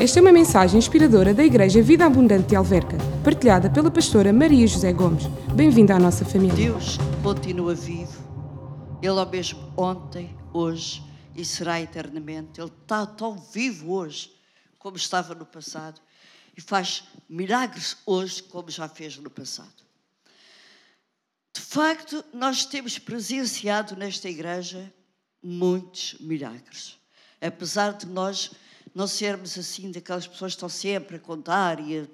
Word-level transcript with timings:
Esta 0.00 0.18
é 0.18 0.22
uma 0.22 0.32
mensagem 0.32 0.78
inspiradora 0.78 1.34
da 1.34 1.44
Igreja 1.44 1.82
Vida 1.82 2.06
Abundante 2.06 2.48
de 2.48 2.56
Alverca, 2.56 2.96
partilhada 3.22 3.68
pela 3.68 3.90
pastora 3.90 4.32
Maria 4.32 4.66
José 4.66 4.94
Gomes. 4.94 5.24
Bem-vinda 5.54 5.94
à 5.94 5.98
nossa 5.98 6.24
família. 6.24 6.54
Deus 6.54 6.96
continua 7.22 7.74
vivo. 7.74 8.18
Ele 9.02 9.18
é 9.18 9.22
o 9.22 9.28
mesmo 9.28 9.60
ontem, 9.76 10.34
hoje 10.54 11.02
e 11.36 11.44
será 11.44 11.82
eternamente. 11.82 12.58
Ele 12.58 12.72
está 12.80 13.04
tão 13.04 13.36
vivo 13.36 13.92
hoje 13.92 14.32
como 14.78 14.96
estava 14.96 15.34
no 15.34 15.44
passado 15.44 16.00
e 16.56 16.62
faz 16.62 17.04
milagres 17.28 17.98
hoje 18.06 18.42
como 18.42 18.70
já 18.70 18.88
fez 18.88 19.18
no 19.18 19.28
passado. 19.28 19.84
De 21.54 21.60
facto, 21.60 22.24
nós 22.32 22.64
temos 22.64 22.98
presenciado 22.98 23.94
nesta 23.94 24.30
igreja 24.30 24.90
muitos 25.42 26.16
milagres. 26.20 26.98
Apesar 27.38 27.92
de 27.92 28.06
nós 28.06 28.50
não 28.94 29.06
sermos 29.06 29.56
assim 29.58 29.90
daquelas 29.90 30.26
pessoas 30.26 30.52
que 30.52 30.56
estão 30.56 30.68
sempre 30.68 31.16
a 31.16 31.20
contar 31.20 31.80
e 31.80 31.98
a, 31.98 32.06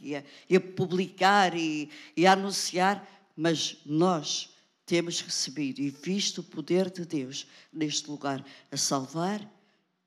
e 0.00 0.16
a, 0.16 0.24
e 0.48 0.56
a 0.56 0.60
publicar 0.60 1.56
e, 1.56 1.90
e 2.16 2.26
a 2.26 2.32
anunciar, 2.32 3.06
mas 3.36 3.78
nós 3.84 4.50
temos 4.84 5.20
recebido 5.20 5.80
e 5.80 5.90
visto 5.90 6.38
o 6.38 6.42
poder 6.42 6.90
de 6.90 7.04
Deus 7.04 7.46
neste 7.72 8.10
lugar 8.10 8.44
a 8.72 8.76
salvar, 8.76 9.40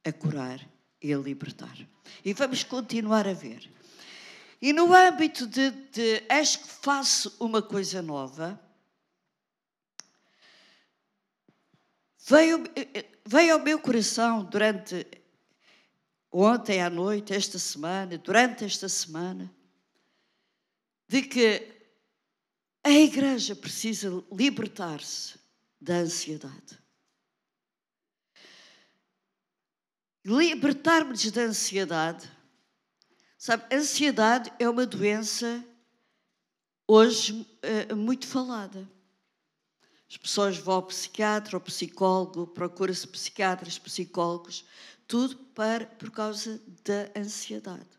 a 0.03 0.11
curar 0.11 0.59
e 1.01 1.13
a 1.13 1.17
libertar. 1.17 1.77
E 2.25 2.33
vamos 2.33 2.63
continuar 2.63 3.27
a 3.27 3.33
ver. 3.33 3.69
E 4.61 4.73
no 4.73 4.93
âmbito 4.93 5.47
de, 5.47 5.71
de 5.71 6.23
acho 6.29 6.59
que 6.59 6.67
faço 6.67 7.35
uma 7.39 7.61
coisa 7.61 8.01
nova, 8.01 8.59
veio, 12.27 12.63
veio 13.25 13.53
ao 13.53 13.59
meu 13.59 13.79
coração 13.79 14.43
durante 14.43 15.05
ontem 16.31 16.81
à 16.81 16.89
noite, 16.89 17.33
esta 17.33 17.59
semana, 17.59 18.17
durante 18.17 18.63
esta 18.63 18.87
semana, 18.87 19.53
de 21.07 21.21
que 21.23 21.67
a 22.83 22.91
igreja 22.91 23.55
precisa 23.55 24.23
libertar-se 24.31 25.37
da 25.79 25.95
ansiedade. 25.95 26.79
Libertar-nos 30.23 31.29
da 31.31 31.41
ansiedade. 31.41 32.31
Sabe, 33.37 33.75
ansiedade 33.75 34.53
é 34.59 34.69
uma 34.69 34.85
doença 34.85 35.65
hoje 36.87 37.45
eh, 37.61 37.93
muito 37.93 38.27
falada. 38.27 38.87
As 40.09 40.17
pessoas 40.17 40.57
vão 40.57 40.75
ao 40.75 40.83
psiquiatra, 40.83 41.55
ao 41.55 41.61
psicólogo, 41.61 42.45
procuram-se 42.47 43.07
psiquiatras, 43.07 43.79
psicólogos, 43.79 44.65
tudo 45.11 45.35
para, 45.53 45.85
por 45.85 46.09
causa 46.09 46.61
da 46.85 47.19
ansiedade. 47.19 47.89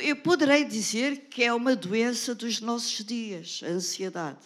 Eu 0.00 0.16
poderei 0.16 0.64
dizer 0.64 1.28
que 1.28 1.44
é 1.44 1.52
uma 1.52 1.76
doença 1.76 2.34
dos 2.34 2.58
nossos 2.62 3.04
dias, 3.04 3.60
a 3.62 3.66
ansiedade. 3.66 4.40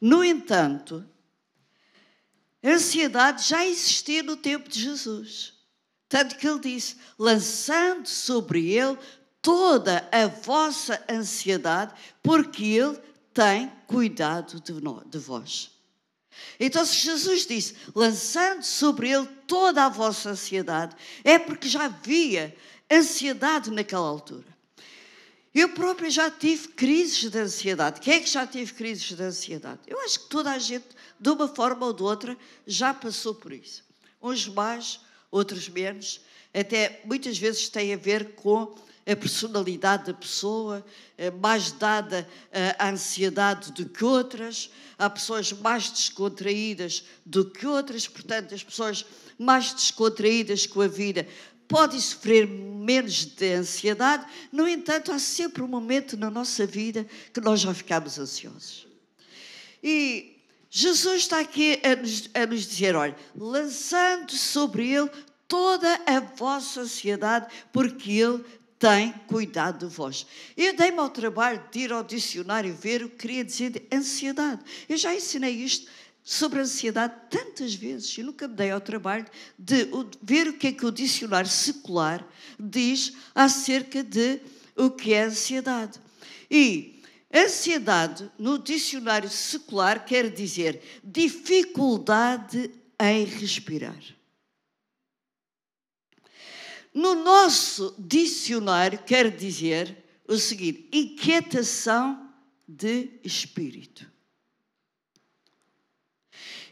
No 0.00 0.24
entanto, 0.24 1.06
a 2.62 2.70
ansiedade 2.70 3.46
já 3.46 3.66
existia 3.66 4.22
no 4.22 4.34
tempo 4.34 4.66
de 4.66 4.80
Jesus. 4.80 5.52
Tanto 6.08 6.38
que 6.38 6.48
ele 6.48 6.60
disse: 6.60 6.96
lançando 7.18 8.08
sobre 8.08 8.72
ele 8.72 8.96
toda 9.42 10.08
a 10.10 10.26
vossa 10.26 11.04
ansiedade, 11.06 11.92
porque 12.22 12.64
ele 12.64 12.98
tem 13.34 13.70
cuidado 13.86 14.58
de, 14.58 15.18
vós. 15.18 15.70
Então, 16.58 16.84
se 16.84 16.96
Jesus 16.96 17.46
disse, 17.46 17.74
lançando 17.94 18.62
sobre 18.62 19.10
ele 19.10 19.26
toda 19.46 19.84
a 19.84 19.88
vossa 19.88 20.30
ansiedade, 20.30 20.96
é 21.24 21.38
porque 21.38 21.68
já 21.68 21.84
havia 21.84 22.54
ansiedade 22.90 23.70
naquela 23.70 24.06
altura. 24.06 24.46
Eu 25.52 25.70
própria 25.70 26.08
já 26.08 26.30
tive 26.30 26.68
crises 26.68 27.28
de 27.28 27.38
ansiedade. 27.38 28.00
Quem 28.00 28.14
é 28.14 28.20
que 28.20 28.30
já 28.30 28.46
teve 28.46 28.72
crises 28.72 29.16
de 29.16 29.22
ansiedade? 29.22 29.80
Eu 29.86 30.00
acho 30.02 30.20
que 30.20 30.28
toda 30.28 30.52
a 30.52 30.58
gente, 30.58 30.86
de 31.18 31.30
uma 31.30 31.48
forma 31.48 31.86
ou 31.86 31.92
de 31.92 32.02
outra, 32.02 32.36
já 32.66 32.94
passou 32.94 33.34
por 33.34 33.52
isso. 33.52 33.82
Uns 34.22 34.46
mais, 34.46 35.00
outros 35.30 35.68
menos. 35.68 36.20
Até 36.54 37.00
muitas 37.04 37.36
vezes 37.36 37.68
tem 37.68 37.92
a 37.92 37.96
ver 37.96 38.34
com 38.34 38.74
a 39.10 39.16
personalidade 39.16 40.06
da 40.06 40.14
pessoa, 40.14 40.84
eh, 41.18 41.30
mais 41.30 41.72
dada 41.72 42.28
eh, 42.52 42.76
à 42.78 42.90
ansiedade 42.90 43.72
do 43.72 43.88
que 43.88 44.04
outras. 44.04 44.70
Há 44.96 45.10
pessoas 45.10 45.52
mais 45.52 45.90
descontraídas 45.90 47.04
do 47.26 47.44
que 47.44 47.66
outras, 47.66 48.06
portanto, 48.06 48.54
as 48.54 48.62
pessoas 48.62 49.04
mais 49.38 49.72
descontraídas 49.72 50.66
com 50.66 50.80
a 50.80 50.88
vida 50.88 51.26
podem 51.66 52.00
sofrer 52.00 52.46
menos 52.46 53.24
de 53.24 53.54
ansiedade. 53.54 54.26
No 54.52 54.68
entanto, 54.68 55.12
há 55.12 55.18
sempre 55.18 55.62
um 55.62 55.68
momento 55.68 56.16
na 56.16 56.30
nossa 56.30 56.66
vida 56.66 57.06
que 57.32 57.40
nós 57.40 57.60
já 57.60 57.72
ficamos 57.72 58.18
ansiosos. 58.18 58.86
E 59.82 60.36
Jesus 60.68 61.22
está 61.22 61.40
aqui 61.40 61.80
a 61.82 61.96
nos, 61.96 62.30
a 62.34 62.46
nos 62.46 62.66
dizer: 62.66 62.94
olha, 62.94 63.16
lançando 63.34 64.32
sobre 64.32 64.88
ele 64.88 65.10
toda 65.50 66.00
a 66.06 66.20
vossa 66.20 66.82
ansiedade, 66.82 67.52
porque 67.72 68.12
ele 68.12 68.44
tem 68.80 69.12
cuidado 69.26 69.86
de 69.86 69.94
vós. 69.94 70.26
Eu 70.56 70.74
dei-me 70.74 70.98
ao 70.98 71.10
trabalho 71.10 71.62
de 71.70 71.80
ir 71.80 71.92
ao 71.92 72.02
dicionário 72.02 72.74
ver 72.74 73.04
o 73.04 73.10
que 73.10 73.16
queria 73.16 73.44
dizer 73.44 73.70
de 73.70 73.82
ansiedade. 73.94 74.62
Eu 74.88 74.96
já 74.96 75.14
ensinei 75.14 75.52
isto 75.52 75.86
sobre 76.24 76.60
ansiedade 76.60 77.14
tantas 77.28 77.74
vezes 77.74 78.16
e 78.16 78.22
nunca 78.22 78.48
me 78.48 78.54
dei 78.54 78.70
ao 78.70 78.80
trabalho 78.80 79.26
de 79.58 79.86
ver 80.22 80.48
o 80.48 80.54
que 80.54 80.68
é 80.68 80.72
que 80.72 80.86
o 80.86 80.90
dicionário 80.90 81.50
secular 81.50 82.26
diz 82.58 83.12
acerca 83.34 84.02
de 84.02 84.40
o 84.74 84.90
que 84.90 85.12
é 85.12 85.24
ansiedade. 85.24 86.00
E 86.50 87.02
ansiedade, 87.32 88.30
no 88.38 88.58
dicionário 88.58 89.28
secular, 89.28 90.06
quer 90.06 90.30
dizer 90.30 90.80
dificuldade 91.04 92.70
em 92.98 93.26
respirar. 93.26 94.19
No 96.92 97.14
nosso 97.14 97.94
dicionário 97.98 98.98
quer 99.04 99.30
dizer 99.30 99.96
o 100.26 100.36
seguinte: 100.36 100.88
inquietação 100.92 102.30
de 102.66 103.10
espírito. 103.24 104.10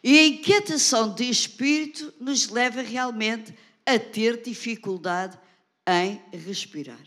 E 0.03 0.19
a 0.19 0.27
inquietação 0.27 1.12
de 1.12 1.28
espírito 1.28 2.15
nos 2.21 2.49
leva 2.49 2.83
realmente 2.83 3.55
a 3.84 3.99
ter 3.99 4.43
dificuldade 4.43 5.39
em 5.87 6.21
respirar. 6.37 7.01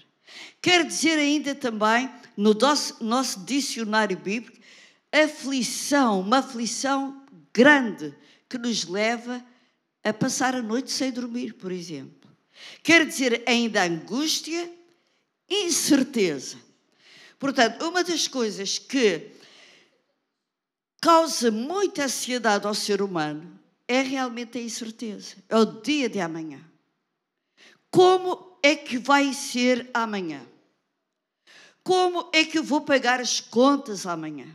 Quer 0.62 0.86
dizer 0.86 1.18
ainda 1.18 1.56
também, 1.56 2.10
no 2.36 2.54
nosso, 2.54 3.04
nosso 3.04 3.40
dicionário 3.46 4.18
bíblico, 4.18 4.58
aflição, 5.12 6.22
uma 6.22 6.40
aflição 6.40 7.26
grande 7.54 8.16
que 8.50 8.58
nos 8.58 8.86
leva 8.86 9.44
a 10.04 10.14
passar 10.14 10.56
a 10.56 10.62
noite 10.62 10.92
sem 10.92 11.12
dormir, 11.12 11.54
por 11.54 11.72
exemplo. 11.72 12.21
Quer 12.84 13.06
dizer 13.06 13.44
ainda 13.48 13.84
angústia, 13.84 14.72
incerteza. 15.50 16.58
Portanto, 17.38 17.88
uma 17.88 18.04
das 18.04 18.28
coisas 18.28 18.78
que 18.78 19.32
causa 21.02 21.50
muita 21.50 22.06
ansiedade 22.06 22.68
ao 22.68 22.76
ser 22.76 23.02
humano 23.02 23.60
é 23.88 24.02
realmente 24.02 24.58
a 24.58 24.62
incerteza. 24.62 25.36
É 25.50 25.58
o 25.58 25.66
dia 25.66 26.08
de 26.08 26.20
amanhã. 26.20 26.64
Como 27.90 28.58
é 28.64 28.76
que 28.76 28.98
vai 28.98 29.34
ser 29.34 29.90
amanhã? 29.94 30.46
Como 31.84 32.30
é 32.32 32.46
que 32.46 32.58
eu 32.58 32.64
vou 32.64 32.82
pagar 32.82 33.20
as 33.20 33.42
contas 33.42 34.06
amanhã? 34.06 34.48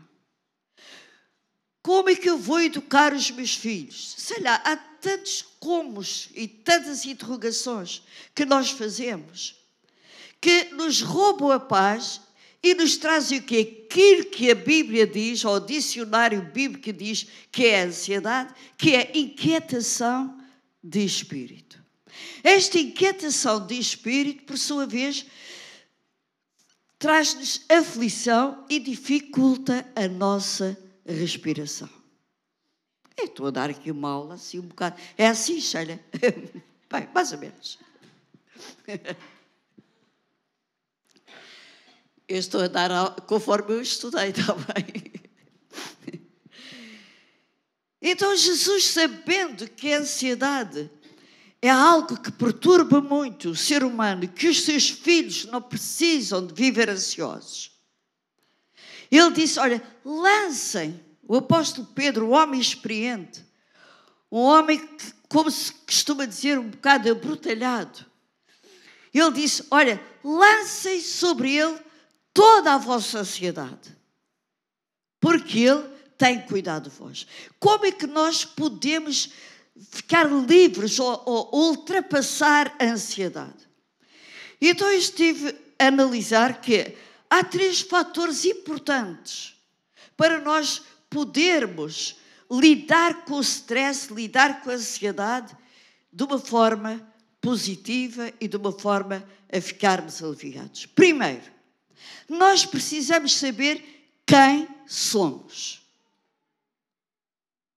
Como 1.83 2.09
é 2.09 2.17
que 2.17 2.29
eu 2.29 2.39
vou 2.39 2.61
educar 2.61 3.13
os 3.13 3.31
meus 3.31 3.55
filhos? 3.55 4.15
Sei 4.17 4.41
lá, 4.41 4.55
há 4.65 4.77
tantos 5.07 5.43
comos 5.61 6.31
e 6.35 6.49
tantas 6.49 7.07
interrogações 7.07 8.03
que 8.35 8.45
nós 8.45 8.73
fazemos 8.73 9.55
que 10.41 10.65
nos 10.73 11.01
roubam 11.01 11.53
a 11.53 11.61
paz 11.61 12.21
e 12.61 12.75
nos 12.75 12.97
trazem 12.97 13.39
o 13.39 13.43
que? 13.43 13.87
Aquilo 13.89 14.25
que 14.27 14.51
a 14.51 14.55
Bíblia 14.55 15.07
diz, 15.07 15.45
ou 15.45 15.55
o 15.55 15.61
dicionário 15.61 16.43
bíblico 16.43 16.93
diz 16.93 17.27
que 17.53 17.67
é 17.67 17.85
ansiedade, 17.85 18.53
que 18.77 18.95
é 18.97 19.13
inquietação 19.15 20.37
de 20.83 21.05
espírito. 21.05 21.81
Esta 22.43 22.79
inquietação 22.79 23.65
de 23.65 23.79
espírito, 23.79 24.43
por 24.43 24.59
sua 24.59 24.87
vez, 24.87 25.25
traz-nos 26.99 27.63
aflição 27.69 28.65
e 28.69 28.81
dificulta 28.81 29.87
a 29.95 30.09
nossa 30.09 30.77
respiração. 31.07 31.96
Estou 33.19 33.47
a 33.47 33.51
dar 33.51 33.71
aqui 33.71 33.91
uma 33.91 34.11
aula 34.11 34.35
assim 34.35 34.59
um 34.59 34.63
bocado. 34.63 35.01
É 35.17 35.27
assim, 35.27 35.61
Sheila? 35.61 35.99
Bem, 36.91 37.09
mais 37.15 37.33
ou 37.33 37.39
menos. 37.39 37.79
Eu 42.29 42.39
estou 42.39 42.63
a 42.63 42.69
dar 42.69 43.15
conforme 43.23 43.75
eu 43.75 43.81
estudei 43.81 44.33
também. 44.33 45.17
Então, 48.01 48.37
Jesus, 48.37 48.85
sabendo 48.85 49.69
que 49.69 49.93
a 49.93 49.99
ansiedade 49.99 50.91
é 51.61 51.71
algo 51.71 52.21
que 52.21 52.31
perturba 52.31 53.01
muito 53.01 53.51
o 53.51 53.57
ser 53.57 53.83
humano 53.83 54.29
que 54.29 54.49
os 54.49 54.63
seus 54.63 54.89
filhos 54.89 55.47
não 55.47 55.61
precisam 55.61 56.47
de 56.47 56.55
viver 56.55 56.89
ansiosos. 56.89 57.73
Ele 59.11 59.31
disse: 59.33 59.59
Olha, 59.59 59.83
lancem 60.05 61.01
o 61.29 61.37
apóstolo 61.37 61.87
Pedro, 61.95 62.27
o 62.27 62.31
homem 62.31 62.61
experiente, 62.61 63.45
um 64.31 64.41
homem 64.41 64.79
que, 64.79 65.13
como 65.29 65.51
se 65.51 65.73
costuma 65.73 66.25
dizer, 66.25 66.59
um 66.59 66.69
bocado 66.69 67.11
abrutalhado. 67.11 68.05
Ele 69.13 69.33
disse: 69.33 69.67
Olha, 69.71 70.03
lancem 70.23 71.01
sobre 71.01 71.57
ele 71.57 71.79
toda 72.33 72.75
a 72.75 72.79
vossa 72.79 73.21
ansiedade, 73.21 73.97
porque 75.21 75.61
ele 75.61 75.89
tem 76.19 76.41
cuidado 76.43 76.91
de 76.91 76.97
vós. 76.97 77.27
Como 77.59 77.87
é 77.87 77.93
que 77.93 78.07
nós 78.07 78.45
podemos 78.45 79.31
ficar 79.91 80.25
livres 80.25 80.99
ou, 80.99 81.23
ou 81.27 81.69
ultrapassar 81.69 82.75
a 82.79 82.85
ansiedade? 82.85 83.67
Então 84.61 84.91
eu 84.91 84.99
estive 84.99 85.55
a 85.79 85.87
analisar 85.87 86.61
que 86.61 86.97
há 87.29 87.45
três 87.45 87.81
fatores 87.81 88.45
importantes 88.45 89.55
para 90.17 90.41
nós 90.41 90.83
podermos 91.11 92.17
lidar 92.51 93.25
com 93.25 93.35
o 93.35 93.41
stress, 93.41 94.13
lidar 94.13 94.63
com 94.63 94.71
a 94.71 94.75
ansiedade 94.75 95.57
de 96.13 96.25
uma 96.25 96.39
forma 96.39 97.07
positiva 97.41 98.33
e 98.41 98.49
de 98.49 98.57
uma 98.57 98.73
forma 98.73 99.27
a 99.53 99.61
ficarmos 99.61 100.23
aliviados. 100.23 100.87
Primeiro, 100.87 101.45
nós 102.29 102.65
precisamos 102.65 103.35
saber 103.35 103.85
quem 104.27 104.69
somos. 104.87 105.83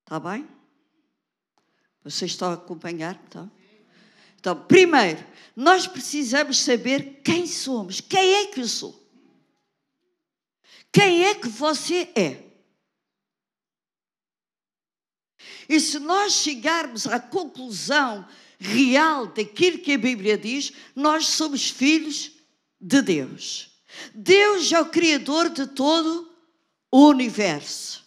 Está 0.03 0.19
bem? 0.19 0.47
Vocês 2.03 2.31
estão 2.31 2.49
a 2.49 2.53
acompanhar? 2.53 3.21
Então, 3.27 3.51
então 4.39 4.65
primeiro, 4.65 5.23
nós 5.55 5.85
precisamos 5.85 6.59
saber 6.59 7.21
quem 7.23 7.45
somos. 7.45 8.01
Quem 8.01 8.35
é 8.35 8.45
que 8.47 8.61
eu 8.61 8.67
sou? 8.67 8.99
Quem 10.91 11.25
é 11.25 11.35
que 11.35 11.47
você 11.47 12.09
é? 12.15 12.48
E 15.69 15.79
se 15.79 15.99
nós 15.99 16.33
chegarmos 16.33 17.05
à 17.05 17.19
conclusão 17.19 18.27
real 18.59 19.27
daquilo 19.27 19.77
que 19.77 19.93
a 19.93 19.97
Bíblia 19.97 20.35
diz, 20.35 20.73
nós 20.95 21.27
somos 21.27 21.69
filhos 21.69 22.31
de 22.81 23.03
Deus. 23.03 23.69
Deus 24.13 24.71
é 24.71 24.81
o 24.81 24.89
Criador 24.89 25.49
de 25.49 25.67
todo 25.67 26.27
o 26.91 27.07
universo. 27.07 28.03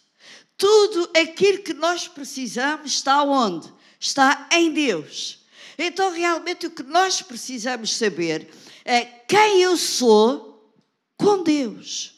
Tudo 0.57 1.09
aquilo 1.15 1.63
que 1.63 1.73
nós 1.73 2.07
precisamos 2.07 2.91
está 2.91 3.23
onde? 3.23 3.71
Está 3.97 4.49
em 4.51 4.71
Deus. 4.71 5.39
Então, 5.77 6.11
realmente, 6.11 6.67
o 6.67 6.71
que 6.71 6.83
nós 6.83 7.21
precisamos 7.21 7.95
saber 7.95 8.53
é 8.83 9.05
quem 9.05 9.61
eu 9.61 9.77
sou 9.77 10.75
com 11.17 11.41
Deus. 11.43 12.13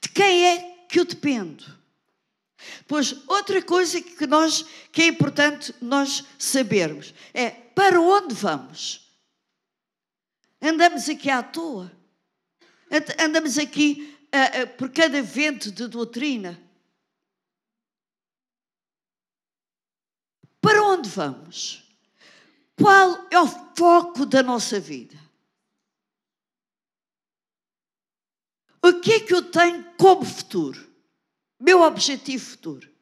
De 0.00 0.08
quem 0.08 0.46
é 0.46 0.86
que 0.88 0.98
eu 0.98 1.04
dependo? 1.04 1.75
Pois 2.86 3.14
outra 3.28 3.62
coisa 3.62 4.00
que, 4.00 4.26
nós, 4.26 4.64
que 4.92 5.02
é 5.02 5.06
importante 5.06 5.74
nós 5.80 6.24
sabermos 6.38 7.14
é 7.34 7.50
para 7.50 8.00
onde 8.00 8.34
vamos? 8.34 9.06
Andamos 10.60 11.08
aqui 11.08 11.30
à 11.30 11.42
toa. 11.42 11.92
Andamos 13.18 13.58
aqui 13.58 14.16
uh, 14.34 14.62
uh, 14.62 14.76
por 14.76 14.90
cada 14.90 15.22
vento 15.22 15.70
de 15.70 15.86
doutrina. 15.88 16.60
Para 20.60 20.82
onde 20.82 21.08
vamos? 21.08 21.84
Qual 22.76 23.26
é 23.30 23.40
o 23.40 23.46
foco 23.46 24.26
da 24.26 24.42
nossa 24.42 24.78
vida? 24.78 25.16
O 28.82 29.00
que 29.00 29.14
é 29.14 29.20
que 29.20 29.34
eu 29.34 29.50
tenho 29.50 29.84
como 29.96 30.24
futuro? 30.24 30.86
Meu 31.58 31.82
objetivo 31.82 32.44
futuro. 32.44 32.96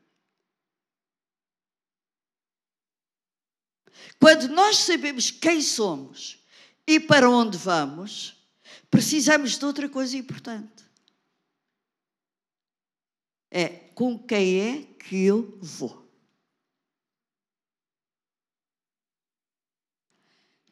Quando 4.19 4.49
nós 4.49 4.79
sabemos 4.79 5.31
quem 5.31 5.61
somos 5.61 6.43
e 6.87 7.01
para 7.01 7.29
onde 7.29 7.59
vamos, 7.59 8.37
precisamos 8.91 9.59
de 9.59 9.65
outra 9.65 9.89
coisa 9.89 10.17
importante. 10.17 10.85
É 13.51 13.69
com 13.69 14.19
quem 14.19 14.61
é 14.61 14.83
que 14.83 15.25
eu 15.25 15.59
vou. 15.61 16.05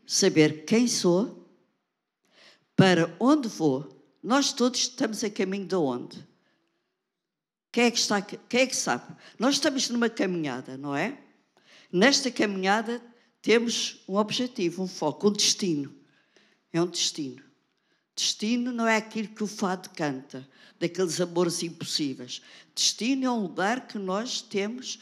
Saber 0.07 0.65
quem 0.65 0.87
sou, 0.87 1.49
para 2.77 3.17
onde 3.21 3.49
vou. 3.49 4.03
Nós 4.23 4.53
todos 4.53 4.81
estamos 4.81 5.23
a 5.25 5.31
caminho 5.31 5.67
de 5.67 5.75
onde? 5.75 6.32
Quem 7.73 7.85
é 7.85 7.91
que 7.91 7.99
está, 7.99 8.21
quem 8.21 8.61
é 8.61 8.67
que 8.67 8.77
sabe? 8.77 9.17
Nós 9.39 9.55
estamos 9.55 9.89
numa 9.89 10.11
caminhada, 10.11 10.77
não 10.77 10.95
é? 10.95 11.19
Nesta 11.91 12.31
caminhada 12.31 13.03
temos 13.41 14.05
um 14.07 14.17
objetivo, 14.17 14.83
um 14.83 14.87
foco, 14.87 15.29
um 15.29 15.33
destino. 15.33 15.93
É 16.71 16.81
um 16.81 16.87
destino. 16.87 17.43
Destino 18.15 18.73
não 18.73 18.87
é 18.87 18.97
aquilo 18.97 19.29
que 19.29 19.43
o 19.43 19.47
fado 19.47 19.89
canta, 19.91 20.47
daqueles 20.79 21.19
amores 21.19 21.63
impossíveis. 21.63 22.43
Destino 22.75 23.25
é 23.25 23.31
um 23.31 23.41
lugar 23.41 23.87
que 23.87 23.99
nós 23.99 24.43
temos 24.43 24.99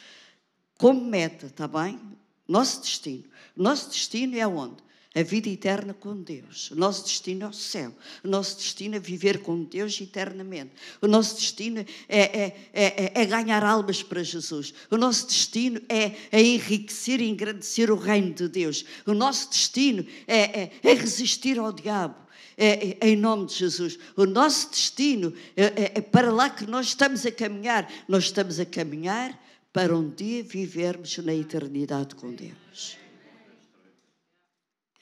como 0.78 1.04
meta, 1.04 1.46
está 1.46 1.66
bem? 1.66 2.00
Nosso 2.46 2.80
destino. 2.82 3.24
Nosso 3.56 3.90
destino 3.90 4.36
é 4.36 4.46
onde? 4.46 4.82
A 5.12 5.22
vida 5.24 5.48
eterna 5.48 5.92
com 5.92 6.22
Deus. 6.22 6.70
O 6.70 6.76
nosso 6.76 7.02
destino 7.02 7.44
é 7.44 7.48
o 7.48 7.52
céu. 7.52 7.92
O 8.22 8.28
nosso 8.28 8.56
destino 8.58 8.94
é 8.94 9.00
viver 9.00 9.40
com 9.40 9.64
Deus 9.64 10.00
eternamente. 10.00 10.70
O 11.02 11.08
nosso 11.08 11.34
destino 11.34 11.84
é, 12.08 12.20
é, 12.20 12.70
é, 12.72 13.22
é 13.22 13.26
ganhar 13.26 13.64
almas 13.64 14.04
para 14.04 14.22
Jesus. 14.22 14.72
O 14.88 14.96
nosso 14.96 15.26
destino 15.26 15.80
é, 15.88 16.12
é 16.30 16.40
enriquecer 16.40 17.20
e 17.20 17.28
engrandecer 17.28 17.90
o 17.90 17.96
reino 17.96 18.32
de 18.32 18.48
Deus. 18.48 18.84
O 19.04 19.12
nosso 19.12 19.50
destino 19.50 20.06
é, 20.28 20.70
é 20.80 20.94
resistir 20.94 21.58
ao 21.58 21.72
diabo. 21.72 22.30
É, 22.56 22.98
é, 23.00 23.08
em 23.08 23.16
nome 23.16 23.46
de 23.46 23.54
Jesus. 23.54 23.98
O 24.14 24.26
nosso 24.26 24.70
destino 24.70 25.32
é, 25.56 25.64
é, 25.64 25.92
é, 25.94 26.00
para 26.02 26.30
lá 26.30 26.50
que 26.50 26.66
nós 26.66 26.88
estamos 26.88 27.24
a 27.26 27.32
caminhar. 27.32 27.90
Nós 28.06 28.24
estamos 28.24 28.60
a 28.60 28.66
caminhar 28.66 29.36
para 29.72 29.96
um 29.96 30.08
dia 30.10 30.44
vivermos 30.44 31.16
na 31.18 31.34
eternidade 31.34 32.14
com 32.14 32.32
Deus. 32.32 33.00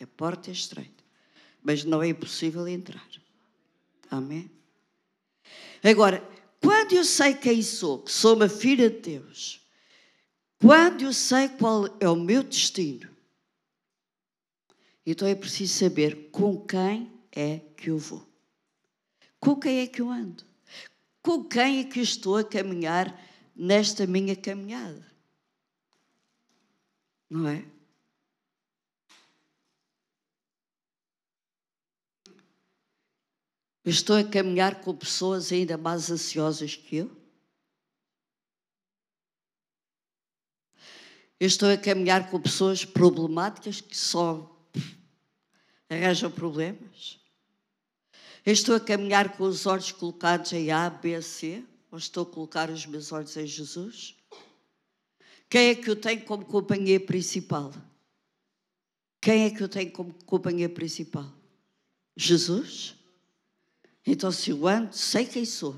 A 0.01 0.07
porta 0.07 0.51
é 0.51 0.53
estreita, 0.53 1.05
mas 1.63 1.85
não 1.85 2.03
é 2.03 2.09
impossível 2.09 2.67
entrar. 2.69 3.07
Amém? 4.11 4.51
Agora, 5.83 6.27
quando 6.61 6.93
eu 6.93 7.05
sei 7.05 7.35
quem 7.35 7.63
sou, 7.63 8.01
que 8.01 8.13
sou 8.13 8.35
uma 8.35 8.49
filha 8.49 8.91
de 8.91 8.99
Deus, 8.99 9.61
quando 10.61 11.03
eu 11.03 11.13
sei 11.13 11.49
qual 11.49 11.87
é 12.01 12.09
o 12.09 12.17
meu 12.17 12.43
destino, 12.43 13.09
então 15.07 15.27
é 15.27 15.35
preciso 15.35 15.79
saber 15.79 16.31
com 16.31 16.65
quem 16.67 17.11
é 17.33 17.61
que 17.77 17.91
eu 17.91 17.99
vou. 17.99 18.29
Com 19.41 19.57
quem 19.57 19.81
é 19.81 19.87
que 19.87 20.01
eu 20.03 20.11
ando? 20.11 20.45
Com 21.23 21.45
quem 21.45 21.81
é 21.81 21.85
que 21.85 22.01
eu 22.01 22.03
estou 22.03 22.37
a 22.37 22.45
caminhar 22.45 23.19
nesta 23.55 24.07
minha 24.07 24.35
caminhada? 24.35 25.07
Não 27.31 27.49
é? 27.49 27.65
Estou 33.89 34.17
a 34.17 34.25
caminhar 34.25 34.81
com 34.81 34.95
pessoas 34.95 35.53
ainda 35.53 35.77
mais 35.77 36.11
ansiosas 36.11 36.75
que 36.77 36.97
eu? 36.97 37.17
Estou 41.41 41.71
a 41.71 41.77
caminhar 41.77 42.31
com 42.31 42.41
pessoas 42.41 42.85
problemáticas 42.85 43.81
que 43.81 43.97
só 43.97 44.57
arranjam 45.89 46.31
problemas? 46.31 47.21
Estou 48.45 48.75
a 48.75 48.81
caminhar 48.81 49.37
com 49.37 49.45
os 49.45 49.65
olhos 49.65 49.93
colocados 49.93 50.53
em 50.53 50.71
A, 50.71 50.91
B, 50.91 51.21
C? 51.23 51.65
Ou 51.91 51.99
estou 51.99 52.25
a 52.25 52.27
colocar 52.27 52.71
os 52.71 52.85
meus 52.87 53.13
olhos 53.13 53.37
em 53.37 53.47
Jesus? 53.47 54.17
Quem 55.49 55.69
é 55.69 55.75
que 55.75 55.89
eu 55.89 55.97
tenho 55.97 56.25
como 56.25 56.45
companhia 56.45 56.99
principal? 56.99 57.73
Quem 59.21 59.45
é 59.45 59.51
que 59.51 59.63
eu 59.63 59.69
tenho 59.69 59.91
como 59.93 60.13
companhia 60.25 60.69
principal? 60.69 61.33
Jesus? 62.17 62.98
Então, 64.11 64.33
se 64.33 64.51
eu 64.51 64.67
ando, 64.67 64.97
sei 64.97 65.27
quem 65.27 65.45
sou, 65.45 65.77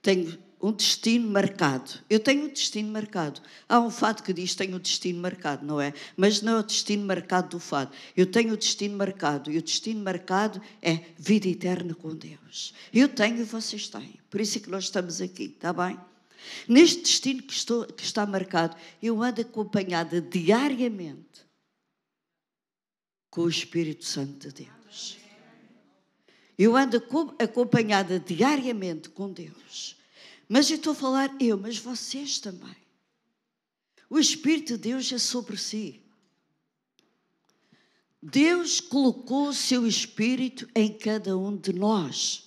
tenho 0.00 0.38
um 0.62 0.72
destino 0.72 1.28
marcado. 1.28 2.00
Eu 2.08 2.18
tenho 2.18 2.46
um 2.46 2.48
destino 2.48 2.90
marcado. 2.90 3.42
Há 3.68 3.78
um 3.78 3.90
fado 3.90 4.22
que 4.22 4.32
diz 4.32 4.54
tenho 4.54 4.76
um 4.76 4.78
destino 4.78 5.20
marcado, 5.20 5.66
não 5.66 5.78
é? 5.78 5.92
Mas 6.16 6.40
não 6.40 6.56
é 6.56 6.60
o 6.60 6.62
destino 6.62 7.04
marcado 7.04 7.50
do 7.50 7.60
fado. 7.60 7.92
Eu 8.16 8.24
tenho 8.24 8.54
o 8.54 8.56
destino 8.56 8.96
marcado 8.96 9.52
e 9.52 9.58
o 9.58 9.62
destino 9.62 10.02
marcado 10.02 10.58
é 10.80 11.00
vida 11.18 11.48
eterna 11.48 11.94
com 11.94 12.14
Deus. 12.14 12.72
Eu 12.94 13.10
tenho 13.10 13.42
e 13.42 13.44
vocês 13.44 13.88
têm. 13.88 14.18
Por 14.30 14.40
isso 14.40 14.56
é 14.56 14.60
que 14.62 14.70
nós 14.70 14.84
estamos 14.84 15.20
aqui, 15.20 15.44
está 15.44 15.70
bem? 15.70 16.00
Neste 16.66 17.02
destino 17.02 17.42
que, 17.42 17.52
estou, 17.52 17.84
que 17.84 18.02
está 18.02 18.24
marcado, 18.24 18.74
eu 19.02 19.22
ando 19.22 19.42
acompanhada 19.42 20.22
diariamente 20.22 21.44
com 23.28 23.42
o 23.42 23.48
Espírito 23.50 24.06
Santo 24.06 24.48
de 24.48 24.64
Deus. 24.64 25.25
Eu 26.58 26.76
ando 26.76 27.02
acompanhada 27.38 28.18
diariamente 28.18 29.10
com 29.10 29.30
Deus. 29.30 29.96
Mas 30.48 30.70
eu 30.70 30.76
estou 30.76 30.92
a 30.92 30.96
falar 30.96 31.36
eu, 31.40 31.58
mas 31.58 31.78
vocês 31.78 32.38
também. 32.38 32.76
O 34.08 34.18
Espírito 34.18 34.74
de 34.74 34.78
Deus 34.78 35.12
é 35.12 35.18
sobre 35.18 35.56
si. 35.58 36.00
Deus 38.22 38.80
colocou 38.80 39.48
o 39.48 39.54
seu 39.54 39.86
Espírito 39.86 40.68
em 40.74 40.92
cada 40.92 41.36
um 41.36 41.56
de 41.56 41.72
nós. 41.72 42.44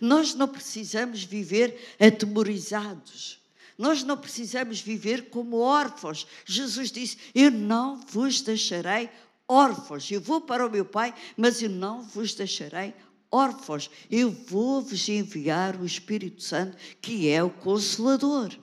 Nós 0.00 0.34
não 0.34 0.48
precisamos 0.48 1.22
viver 1.22 1.94
atemorizados. 2.00 3.40
Nós 3.78 4.02
não 4.02 4.16
precisamos 4.16 4.80
viver 4.80 5.28
como 5.30 5.58
órfãos. 5.58 6.26
Jesus 6.44 6.90
disse: 6.90 7.18
Eu 7.34 7.50
não 7.50 8.00
vos 8.00 8.40
deixarei 8.40 9.08
órfãos. 9.46 10.10
Eu 10.10 10.20
vou 10.20 10.40
para 10.40 10.66
o 10.66 10.70
meu 10.70 10.84
Pai, 10.84 11.14
mas 11.36 11.62
eu 11.62 11.70
não 11.70 12.02
vos 12.02 12.34
deixarei 12.34 12.94
órfãos. 13.32 13.90
Eu 14.10 14.30
vou-vos 14.30 15.08
enviar 15.08 15.80
o 15.80 15.86
Espírito 15.86 16.42
Santo, 16.42 16.76
que 17.00 17.28
é 17.28 17.42
o 17.42 17.50
Consolador. 17.50 18.56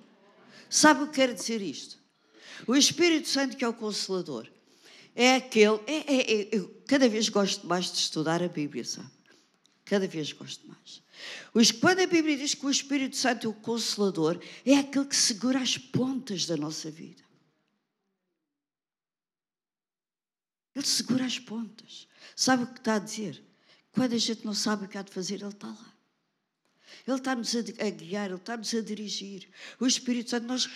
Sabe 0.70 1.04
o 1.04 1.08
que 1.08 1.16
quer 1.16 1.34
dizer 1.34 1.62
isto? 1.62 1.98
O 2.68 2.76
Espírito 2.76 3.28
Santo, 3.28 3.58
que 3.58 3.66
é 3.66 3.68
o 3.68 3.74
Consolador, 3.74 4.48
é 5.16 5.36
aquele. 5.36 5.80
É, 5.88 6.14
é, 6.14 6.42
é, 6.42 6.50
eu 6.52 6.82
cada 6.86 7.10
vez 7.10 7.28
gosto 7.28 7.66
mais 7.66 7.92
de 7.92 7.98
estudar 7.98 8.44
a 8.44 8.48
Bíblia, 8.48 8.86
sabe? 8.86 9.10
Cada 9.84 10.08
vez 10.08 10.32
gosto 10.32 10.68
mais. 10.68 11.02
Quando 11.80 12.00
a 12.00 12.08
Bíblia 12.08 12.38
diz 12.38 12.54
que 12.54 12.66
o 12.66 12.70
Espírito 12.70 13.18
Santo 13.18 13.48
é 13.48 13.50
o 13.50 13.54
Consolador, 13.54 14.40
é 14.64 14.78
aquele 14.78 15.06
que 15.06 15.16
segura 15.16 15.60
as 15.60 15.78
pontas 15.78 16.46
da 16.46 16.56
nossa 16.56 16.92
vida. 16.92 17.24
Ele 20.76 20.86
segura 20.86 21.26
as 21.26 21.40
pontas. 21.40 22.08
Sabe 22.36 22.64
o 22.64 22.68
que 22.68 22.80
está 22.80 22.96
a 22.96 23.00
dizer? 23.00 23.44
Quando 23.92 24.14
a 24.14 24.18
gente 24.18 24.46
não 24.46 24.54
sabe 24.54 24.86
o 24.86 24.88
que 24.88 24.98
há 24.98 25.02
de 25.02 25.12
fazer, 25.12 25.36
Ele 25.36 25.48
está 25.48 25.68
lá. 25.68 25.94
Ele 27.08 27.18
está-nos 27.18 27.56
a, 27.56 27.90
guiar, 27.90 28.26
Ele 28.28 28.36
está-nos 28.36 28.74
a 28.74 28.82
dirigir. 28.82 29.50
O 29.80 29.86
Espírito 29.86 30.30
Santo, 30.30 30.48
nós 30.48 30.70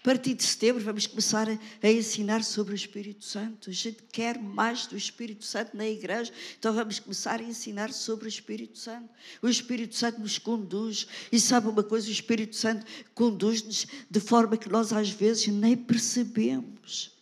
a 0.00 0.02
partir 0.02 0.32
de 0.32 0.42
setembro 0.42 0.82
vamos 0.82 1.06
começar 1.06 1.46
a, 1.46 1.58
a, 1.82 1.90
ensinar 1.90 2.42
sobre 2.42 2.72
o 2.72 2.74
Espírito 2.74 3.22
Santo. 3.22 3.68
A 3.68 3.72
gente 3.72 4.02
quer 4.04 4.38
mais 4.38 4.86
do 4.86 4.96
Espírito 4.96 5.44
Santo 5.44 5.76
na 5.76 5.86
igreja, 5.86 6.32
então 6.58 6.72
vamos 6.72 6.98
começar 6.98 7.38
a 7.38 7.42
ensinar 7.42 7.92
sobre 7.92 8.24
o 8.24 8.28
Espírito 8.28 8.78
Santo. 8.78 9.10
O 9.42 9.48
Espírito 9.48 9.94
Santo 9.94 10.18
nos 10.18 10.38
conduz 10.38 11.06
e 11.30 11.38
sabe 11.38 11.68
uma 11.68 11.82
coisa, 11.82 12.08
o 12.08 12.12
Espírito 12.12 12.56
Santo 12.56 12.86
conduz-nos 13.14 13.86
de 14.10 14.20
forma 14.20 14.56
que 14.56 14.70
nós 14.70 14.90
às 14.90 15.10
vezes 15.10 15.48
nem 15.48 15.76
percebemos. 15.76 17.12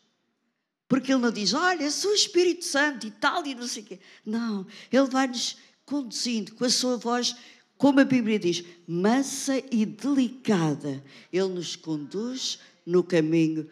Porque 0.88 1.12
ele 1.12 1.20
não 1.20 1.30
diz, 1.30 1.52
olha, 1.52 1.90
sou 1.90 2.12
o 2.12 2.14
Espírito 2.14 2.64
Santo 2.64 3.06
e 3.06 3.10
tal 3.10 3.46
e 3.46 3.54
não 3.54 3.68
sei 3.68 3.82
o 3.82 3.86
quê. 3.86 4.00
Não, 4.24 4.66
ele 4.90 5.06
vai-nos 5.06 5.58
conduzindo 5.84 6.54
com 6.54 6.64
a 6.64 6.70
sua 6.70 6.96
voz 6.96 7.36
como 7.78 8.00
a 8.00 8.04
Bíblia 8.04 8.40
diz, 8.40 8.64
mansa 8.86 9.62
e 9.70 9.86
delicada, 9.86 11.02
Ele 11.32 11.48
nos 11.48 11.76
conduz 11.76 12.58
no 12.84 13.04
caminho 13.04 13.70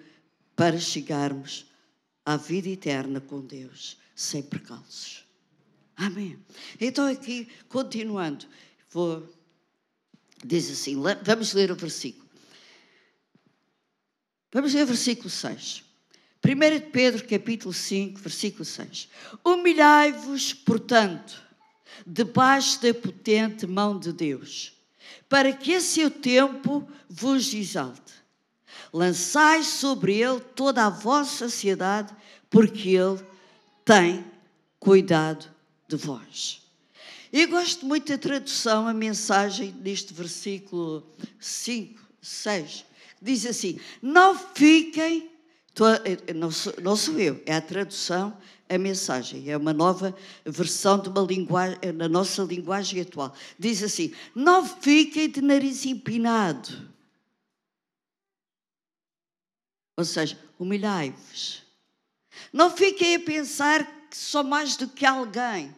para 0.54 0.78
chegarmos 0.78 1.66
à 2.24 2.36
vida 2.36 2.68
eterna 2.68 3.20
com 3.20 3.40
Deus, 3.40 3.98
sem 4.14 4.44
precalços. 4.44 5.24
Amém. 5.96 6.38
Então, 6.80 7.04
aqui, 7.06 7.48
continuando, 7.68 8.46
vou. 8.90 9.28
Diz 10.44 10.70
assim, 10.70 10.96
vamos 11.24 11.52
ler 11.52 11.72
o 11.72 11.74
versículo. 11.74 12.28
Vamos 14.52 14.72
ler 14.72 14.84
o 14.84 14.86
versículo 14.86 15.28
6. 15.28 15.82
1 16.46 16.78
de 16.78 16.80
Pedro, 16.92 17.26
capítulo 17.26 17.74
5, 17.74 18.20
versículo 18.20 18.64
6. 18.64 19.08
Humilhai-vos, 19.44 20.54
portanto, 20.54 21.42
debaixo 22.06 22.80
da 22.80 22.94
potente 22.94 23.66
mão 23.66 23.98
de 23.98 24.12
Deus, 24.12 24.72
para 25.28 25.52
que 25.52 25.74
a 25.74 25.80
seu 25.80 26.08
tempo 26.08 26.88
vos 27.08 27.52
exalte. 27.52 28.12
Lançai 28.92 29.64
sobre 29.64 30.20
ele 30.20 30.38
toda 30.38 30.86
a 30.86 30.90
vossa 30.90 31.46
ansiedade, 31.46 32.14
porque 32.48 32.90
ele 32.90 33.20
tem 33.84 34.24
cuidado 34.78 35.46
de 35.88 35.96
vós. 35.96 36.62
Eu 37.32 37.48
gosto 37.48 37.84
muito 37.84 38.08
da 38.08 38.18
tradução, 38.18 38.86
a 38.86 38.94
mensagem 38.94 39.72
deste 39.72 40.14
versículo 40.14 41.04
5, 41.40 42.00
6. 42.22 42.84
Diz 43.20 43.44
assim: 43.44 43.80
Não 44.00 44.38
fiquem, 44.38 45.28
não 46.34 46.50
sou, 46.50 46.74
não 46.82 46.96
sou 46.96 47.18
eu, 47.18 47.42
é 47.44 47.54
a 47.54 47.60
tradução 47.60 48.36
a 48.68 48.78
mensagem. 48.78 49.48
É 49.50 49.56
uma 49.56 49.72
nova 49.72 50.16
versão 50.44 50.98
de 50.98 51.08
uma 51.08 51.20
linguagem, 51.20 51.78
na 51.94 52.08
nossa 52.08 52.42
linguagem 52.42 53.00
atual. 53.00 53.34
Diz 53.58 53.82
assim: 53.82 54.12
Não 54.34 54.66
fiquem 54.66 55.30
de 55.30 55.40
nariz 55.40 55.84
empinado. 55.86 56.90
Ou 59.96 60.04
seja, 60.04 60.38
humilhai-vos. 60.58 61.62
Não 62.52 62.70
fiquem 62.70 63.14
a 63.14 63.20
pensar 63.20 63.84
que 64.10 64.16
sou 64.16 64.44
mais 64.44 64.76
do 64.76 64.88
que 64.88 65.06
alguém. 65.06 65.74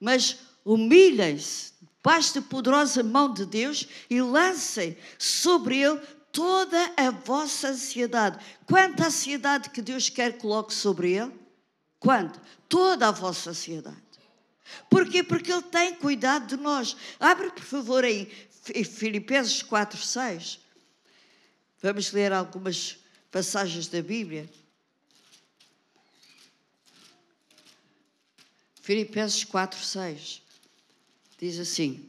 Mas 0.00 0.38
humilhem-se 0.64 1.72
debaixo 1.80 2.34
da 2.34 2.42
poderosa 2.42 3.02
mão 3.02 3.32
de 3.32 3.44
Deus 3.44 3.86
e 4.08 4.20
lancem 4.20 4.96
sobre 5.18 5.78
ele 5.78 6.00
toda 6.34 6.92
a 6.96 7.10
vossa 7.12 7.68
ansiedade. 7.68 8.44
Quanta 8.66 9.06
ansiedade 9.06 9.70
que 9.70 9.80
Deus 9.80 10.10
quer 10.10 10.32
que 10.32 10.40
coloque 10.40 10.74
sobre 10.74 11.12
ele? 11.12 11.32
Quanto? 12.00 12.40
Toda 12.68 13.08
a 13.08 13.12
vossa 13.12 13.50
ansiedade. 13.50 14.02
Porquê? 14.90 15.22
Porque 15.22 15.52
Ele 15.52 15.62
tem 15.62 15.94
cuidado 15.94 16.46
de 16.48 16.60
nós. 16.60 16.96
Abre, 17.20 17.50
por 17.50 17.62
favor, 17.62 18.04
aí 18.04 18.26
Filipenses 18.84 19.62
4, 19.62 19.98
6. 19.98 20.60
Vamos 21.80 22.10
ler 22.12 22.32
algumas 22.32 22.98
passagens 23.30 23.86
da 23.86 24.02
Bíblia. 24.02 24.50
Filipenses 28.82 29.44
4, 29.44 29.78
6. 29.78 30.42
Diz 31.38 31.58
assim: 31.60 32.08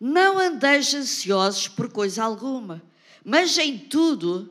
Não 0.00 0.38
andeis 0.38 0.94
ansiosos 0.94 1.68
por 1.68 1.92
coisa 1.92 2.24
alguma, 2.24 2.82
mas 3.22 3.58
em 3.58 3.76
tudo, 3.76 4.50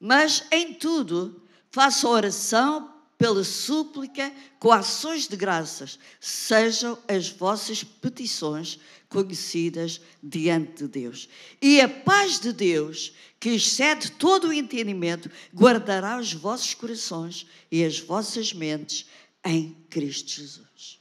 mas 0.00 0.44
em 0.50 0.72
tudo, 0.72 1.42
faça 1.70 2.08
oração 2.08 2.90
pela 3.18 3.44
súplica 3.44 4.32
com 4.58 4.72
ações 4.72 5.28
de 5.28 5.36
graças, 5.36 5.98
sejam 6.18 6.98
as 7.06 7.28
vossas 7.28 7.84
petições 7.84 8.80
conhecidas 9.08 10.00
diante 10.22 10.84
de 10.84 10.88
Deus. 10.88 11.28
E 11.60 11.80
a 11.80 11.88
paz 11.88 12.40
de 12.40 12.54
Deus, 12.54 13.12
que 13.38 13.50
excede 13.50 14.12
todo 14.12 14.48
o 14.48 14.52
entendimento, 14.52 15.30
guardará 15.54 16.18
os 16.18 16.32
vossos 16.32 16.72
corações 16.72 17.46
e 17.70 17.84
as 17.84 18.00
vossas 18.00 18.54
mentes 18.54 19.06
em 19.44 19.76
Cristo 19.90 20.30
Jesus. 20.30 20.98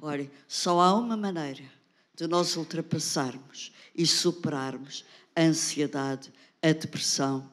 Olha, 0.00 0.30
só 0.46 0.80
há 0.80 0.94
uma 0.94 1.16
maneira 1.16 1.77
de 2.18 2.26
nós 2.26 2.56
ultrapassarmos 2.56 3.70
e 3.94 4.04
superarmos 4.04 5.04
a 5.36 5.42
ansiedade, 5.42 6.32
a 6.60 6.72
depressão 6.72 7.48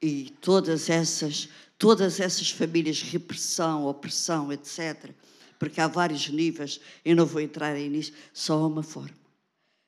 e 0.00 0.30
todas 0.40 0.88
essas, 0.88 1.48
todas 1.76 2.20
essas 2.20 2.48
famílias, 2.48 3.02
repressão, 3.02 3.86
opressão, 3.86 4.52
etc. 4.52 5.10
Porque 5.58 5.80
há 5.80 5.88
vários 5.88 6.28
níveis, 6.28 6.80
eu 7.04 7.16
não 7.16 7.26
vou 7.26 7.40
entrar 7.40 7.74
aí 7.74 7.88
nisso, 7.88 8.12
só 8.32 8.54
há 8.54 8.66
uma 8.68 8.84
forma. 8.84 9.18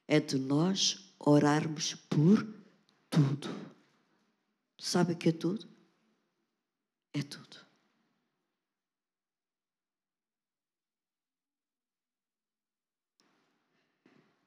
É 0.09 0.19
de 0.19 0.37
nós 0.37 1.15
orarmos 1.21 1.95
por 2.11 2.45
tudo. 3.09 3.49
Sabe 4.77 5.13
o 5.13 5.17
que 5.17 5.29
é 5.29 5.33
tudo? 5.33 5.69
É 7.13 7.23
tudo. 7.23 7.66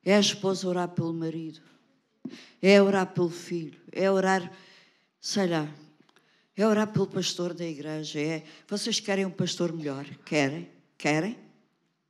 É 0.03 0.15
a 0.15 0.19
esposa 0.19 0.67
orar 0.67 0.89
pelo 0.89 1.13
marido. 1.13 1.61
É 2.61 2.81
orar 2.81 3.13
pelo 3.13 3.29
filho. 3.29 3.79
É 3.91 4.09
orar, 4.09 4.51
sei 5.19 5.47
lá, 5.47 5.67
é 6.59 6.67
orar 6.67 6.91
pelo 6.91 7.07
pastor 7.07 7.53
da 7.53 7.65
igreja. 7.65 8.19
É, 8.19 8.43
vocês 8.67 8.99
querem 8.99 9.25
um 9.25 9.31
pastor 9.31 9.71
melhor? 9.71 10.05
Querem? 10.25 10.69
Querem? 10.97 11.39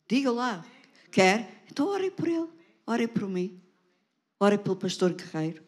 Diga 0.07 0.31
lá. 0.31 0.65
Quer? 1.11 1.63
Então 1.69 1.87
orem 1.87 2.09
por 2.09 2.27
ele. 2.27 2.49
Orem 2.87 3.07
por 3.07 3.29
mim. 3.29 3.61
Orem 4.39 4.57
pelo 4.57 4.75
pastor 4.75 5.13
guerreiro. 5.13 5.63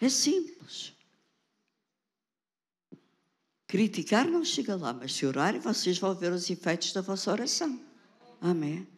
É 0.00 0.08
simples. 0.08 0.92
Criticar 3.68 4.26
não 4.26 4.44
chega 4.44 4.74
lá, 4.74 4.92
mas 4.92 5.12
se 5.12 5.24
orarem, 5.24 5.60
vocês 5.60 5.98
vão 5.98 6.16
ver 6.16 6.32
os 6.32 6.50
efeitos 6.50 6.92
da 6.92 7.00
vossa 7.00 7.30
oração. 7.30 7.80
Amém. 8.40 8.88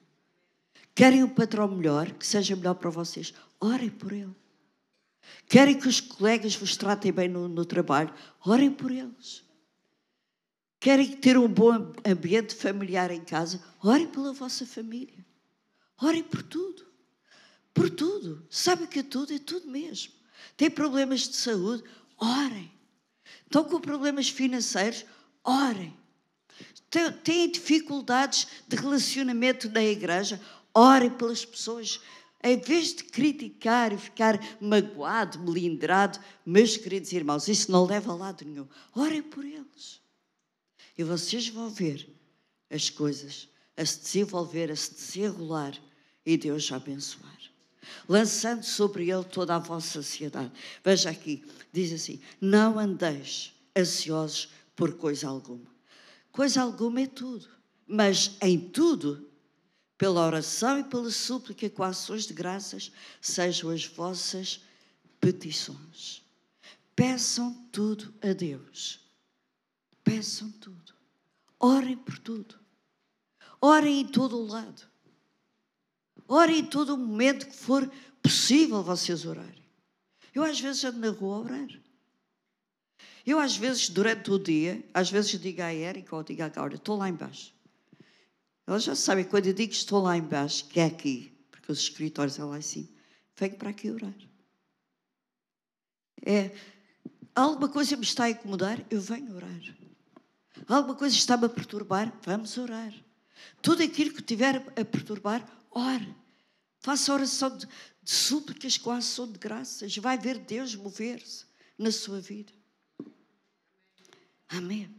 Querem 0.98 1.22
um 1.22 1.28
patrão 1.28 1.68
melhor, 1.68 2.10
que 2.10 2.26
seja 2.26 2.56
melhor 2.56 2.74
para 2.74 2.90
vocês? 2.90 3.32
Orem 3.60 3.88
por 3.88 4.12
ele. 4.12 4.34
Querem 5.48 5.78
que 5.78 5.86
os 5.86 6.00
colegas 6.00 6.56
vos 6.56 6.76
tratem 6.76 7.12
bem 7.12 7.28
no, 7.28 7.46
no 7.46 7.64
trabalho? 7.64 8.12
Orem 8.44 8.68
por 8.68 8.90
eles. 8.90 9.44
Querem 10.80 11.16
ter 11.16 11.38
um 11.38 11.46
bom 11.46 11.92
ambiente 12.04 12.52
familiar 12.52 13.12
em 13.12 13.20
casa? 13.20 13.62
Orem 13.80 14.08
pela 14.08 14.32
vossa 14.32 14.66
família. 14.66 15.24
Orem 16.02 16.24
por 16.24 16.42
tudo. 16.42 16.84
Por 17.72 17.90
tudo. 17.90 18.44
Sabe 18.50 18.88
que 18.88 18.98
é 18.98 19.04
tudo 19.04 19.32
é 19.32 19.38
tudo 19.38 19.68
mesmo. 19.68 20.12
Tem 20.56 20.68
problemas 20.68 21.28
de 21.28 21.36
saúde? 21.36 21.84
Orem. 22.16 22.72
Estão 23.44 23.62
com 23.62 23.80
problemas 23.80 24.30
financeiros? 24.30 25.06
Orem. 25.44 25.96
Têm 27.22 27.50
dificuldades 27.50 28.48
de 28.66 28.74
relacionamento 28.74 29.68
na 29.68 29.84
igreja? 29.84 30.40
Orem 30.78 31.10
pelas 31.10 31.44
pessoas. 31.44 32.00
Em 32.40 32.56
vez 32.56 32.94
de 32.94 33.02
criticar 33.02 33.92
e 33.92 33.98
ficar 33.98 34.38
magoado, 34.60 35.40
melindrado, 35.40 36.20
meus 36.46 36.76
queridos 36.76 37.12
irmãos, 37.12 37.48
isso 37.48 37.72
não 37.72 37.84
leva 37.84 38.12
a 38.12 38.14
lado 38.14 38.44
nenhum. 38.44 38.68
Orem 38.94 39.22
por 39.22 39.44
eles. 39.44 40.00
E 40.96 41.02
vocês 41.02 41.48
vão 41.48 41.68
ver 41.68 42.08
as 42.70 42.88
coisas 42.90 43.48
a 43.76 43.84
se 43.84 44.00
desenvolver, 44.00 44.70
a 44.70 44.76
se 44.76 44.94
desenrolar 44.94 45.76
e 46.24 46.36
Deus 46.36 46.70
a 46.70 46.76
abençoar. 46.76 47.38
Lançando 48.08 48.62
sobre 48.62 49.10
ele 49.10 49.24
toda 49.24 49.56
a 49.56 49.58
vossa 49.58 49.98
ansiedade. 49.98 50.52
Veja 50.84 51.10
aqui, 51.10 51.44
diz 51.72 51.92
assim: 51.92 52.20
Não 52.40 52.78
andeis 52.78 53.52
ansiosos 53.76 54.50
por 54.76 54.92
coisa 54.94 55.26
alguma. 55.26 55.66
Coisa 56.30 56.62
alguma 56.62 57.00
é 57.00 57.06
tudo, 57.06 57.48
mas 57.84 58.36
em 58.40 58.60
tudo, 58.60 59.27
pela 59.98 60.24
oração 60.24 60.78
e 60.78 60.84
pela 60.84 61.10
súplica 61.10 61.68
com 61.68 61.82
ações 61.82 62.24
de 62.24 62.32
graças, 62.32 62.92
sejam 63.20 63.70
as 63.70 63.84
vossas 63.84 64.62
petições. 65.20 66.22
Peçam 66.94 67.52
tudo 67.72 68.14
a 68.22 68.32
Deus. 68.32 69.00
Peçam 70.04 70.50
tudo. 70.52 70.94
Orem 71.58 71.96
por 71.96 72.16
tudo. 72.18 72.54
Orem 73.60 74.00
em 74.00 74.06
todo 74.06 74.38
o 74.38 74.46
lado. 74.46 74.82
Orem 76.28 76.60
em 76.60 76.66
todo 76.66 76.94
o 76.94 76.98
momento 76.98 77.46
que 77.46 77.56
for 77.56 77.90
possível 78.22 78.82
vocês 78.82 79.26
orarem. 79.26 79.64
Eu 80.32 80.44
às 80.44 80.60
vezes 80.60 80.84
ando 80.84 81.00
na 81.00 81.10
rua 81.10 81.36
a 81.36 81.40
orar. 81.40 81.80
Eu 83.26 83.38
às 83.40 83.56
vezes, 83.56 83.90
durante 83.90 84.30
o 84.30 84.38
dia, 84.38 84.82
às 84.94 85.10
vezes 85.10 85.38
digo 85.40 85.60
à 85.60 85.72
Érica 85.72 86.14
ou 86.14 86.22
digo 86.22 86.42
à 86.42 86.48
Gaura, 86.48 86.76
estou 86.76 86.96
lá 86.96 87.08
embaixo. 87.08 87.52
Elas 88.68 88.84
já 88.84 88.94
sabem, 88.94 89.24
quando 89.24 89.46
eu 89.46 89.54
digo 89.54 89.70
que 89.70 89.78
estou 89.78 90.02
lá 90.02 90.14
embaixo, 90.14 90.66
que 90.66 90.78
é 90.78 90.84
aqui, 90.84 91.32
porque 91.50 91.72
os 91.72 91.78
escritórios 91.78 92.34
são 92.34 92.50
lá 92.50 92.58
em 92.58 92.62
cima, 92.62 92.86
venho 93.34 93.56
para 93.56 93.70
aqui 93.70 93.90
orar. 93.90 94.14
É, 96.20 96.54
alguma 97.34 97.70
coisa 97.70 97.96
me 97.96 98.02
está 98.02 98.24
a 98.24 98.30
incomodar, 98.30 98.84
eu 98.90 99.00
venho 99.00 99.34
orar. 99.34 99.74
Alguma 100.68 100.94
coisa 100.94 101.16
está-me 101.16 101.46
a 101.46 101.48
perturbar, 101.48 102.12
vamos 102.22 102.58
orar. 102.58 102.92
Tudo 103.62 103.82
aquilo 103.82 104.12
que 104.12 104.20
tiver 104.20 104.56
a 104.78 104.84
perturbar, 104.84 105.50
ore. 105.70 106.14
Faça 106.80 107.14
oração 107.14 107.56
de, 107.56 107.66
de 107.66 108.10
súplicas 108.10 108.76
com 108.76 108.90
ação 108.90 109.32
de 109.32 109.38
graças. 109.38 109.96
Vai 109.96 110.18
ver 110.18 110.40
Deus 110.40 110.74
mover-se 110.74 111.46
na 111.78 111.90
sua 111.90 112.20
vida. 112.20 112.52
Amém 114.46 114.97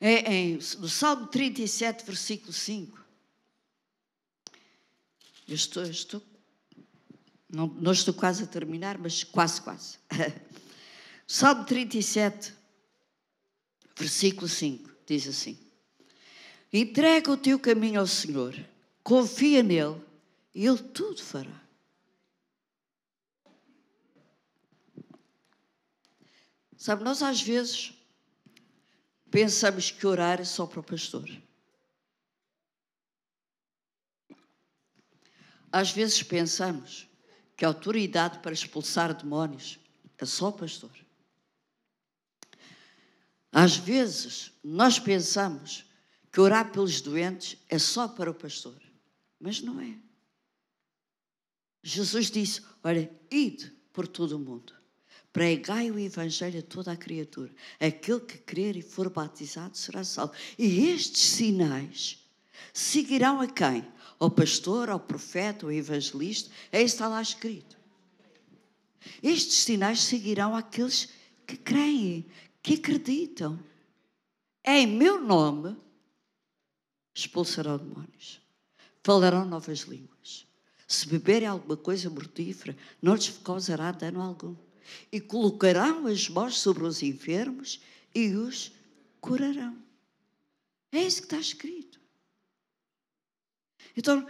é, 0.00 0.52
é, 0.52 0.52
no 0.52 0.88
Salmo 0.88 1.26
37, 1.26 2.04
versículo 2.04 2.52
5. 2.52 3.04
Eu 5.48 5.54
estou, 5.54 5.84
eu 5.84 5.90
estou 5.90 6.22
não, 7.48 7.68
não, 7.68 7.92
estou 7.92 8.12
quase 8.12 8.42
a 8.42 8.46
terminar, 8.46 8.98
mas 8.98 9.22
quase, 9.22 9.62
quase. 9.62 9.98
Salmo 11.26 11.64
37, 11.64 12.52
versículo 13.96 14.48
5, 14.48 14.90
diz 15.06 15.28
assim: 15.28 15.58
Entrega 16.72 17.30
o 17.30 17.36
teu 17.36 17.58
caminho 17.58 18.00
ao 18.00 18.06
Senhor, 18.06 18.54
confia 19.02 19.62
nele 19.62 20.00
e 20.54 20.66
ele 20.66 20.78
tudo 20.78 21.22
fará. 21.22 21.62
Sabe, 26.76 27.04
nós 27.04 27.22
às 27.22 27.40
vezes 27.40 27.95
pensamos 29.36 29.90
que 29.90 30.06
orar 30.06 30.40
é 30.40 30.44
só 30.44 30.66
para 30.66 30.80
o 30.80 30.82
pastor. 30.82 31.28
Às 35.70 35.90
vezes 35.90 36.22
pensamos 36.22 37.06
que 37.54 37.62
a 37.62 37.68
autoridade 37.68 38.38
para 38.38 38.54
expulsar 38.54 39.12
demónios 39.12 39.78
é 40.16 40.24
só 40.24 40.48
o 40.48 40.52
pastor. 40.54 40.90
Às 43.52 43.76
vezes 43.76 44.52
nós 44.64 44.98
pensamos 44.98 45.84
que 46.32 46.40
orar 46.40 46.72
pelos 46.72 47.02
doentes 47.02 47.58
é 47.68 47.78
só 47.78 48.08
para 48.08 48.30
o 48.30 48.34
pastor, 48.34 48.82
mas 49.38 49.60
não 49.60 49.78
é. 49.78 49.98
Jesus 51.82 52.30
disse: 52.30 52.64
Olha, 52.82 53.14
ide 53.30 53.68
por 53.92 54.08
todo 54.08 54.32
o 54.32 54.38
mundo 54.38 54.74
Pregai 55.36 55.90
o 55.90 55.98
Evangelho 55.98 56.60
a 56.60 56.62
toda 56.62 56.92
a 56.92 56.96
criatura. 56.96 57.54
Aquele 57.78 58.20
que 58.20 58.38
crer 58.38 58.74
e 58.74 58.80
for 58.80 59.10
batizado 59.10 59.76
será 59.76 60.02
salvo. 60.02 60.32
E 60.58 60.88
estes 60.88 61.20
sinais 61.20 62.26
seguirão 62.72 63.42
a 63.42 63.46
quem? 63.46 63.86
Ao 64.18 64.30
pastor, 64.30 64.88
ao 64.88 64.98
profeta, 64.98 65.66
ao 65.66 65.72
evangelista? 65.72 66.50
É 66.72 66.78
isso 66.78 66.94
que 66.94 67.02
está 67.02 67.08
lá 67.08 67.20
escrito. 67.20 67.76
Estes 69.22 69.58
sinais 69.58 70.00
seguirão 70.00 70.56
aqueles 70.56 71.10
que 71.46 71.58
creem, 71.58 72.24
que 72.62 72.76
acreditam. 72.76 73.60
Em 74.64 74.86
meu 74.86 75.20
nome 75.20 75.76
expulsarão 77.14 77.76
demónios, 77.76 78.40
falarão 79.04 79.44
novas 79.44 79.80
línguas. 79.80 80.46
Se 80.88 81.06
beberem 81.06 81.46
alguma 81.46 81.76
coisa 81.76 82.08
mortífera, 82.08 82.74
não 83.02 83.14
lhes 83.14 83.28
causará 83.44 83.92
dano 83.92 84.22
algum 84.22 84.56
e 85.10 85.20
colocarão 85.20 86.06
as 86.06 86.28
mãos 86.28 86.58
sobre 86.58 86.84
os 86.84 87.02
enfermos 87.02 87.80
e 88.14 88.34
os 88.34 88.72
curarão. 89.20 89.76
É 90.92 91.02
isso 91.02 91.18
que 91.18 91.26
está 91.26 91.38
escrito. 91.38 92.00
Então, 93.96 94.26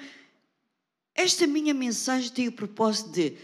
esta 1.14 1.47
minha 1.47 1.75
mensagem 1.75 2.31
tem 2.31 2.49
o 2.49 2.53
propósito 2.53 3.11
de, 3.11 3.37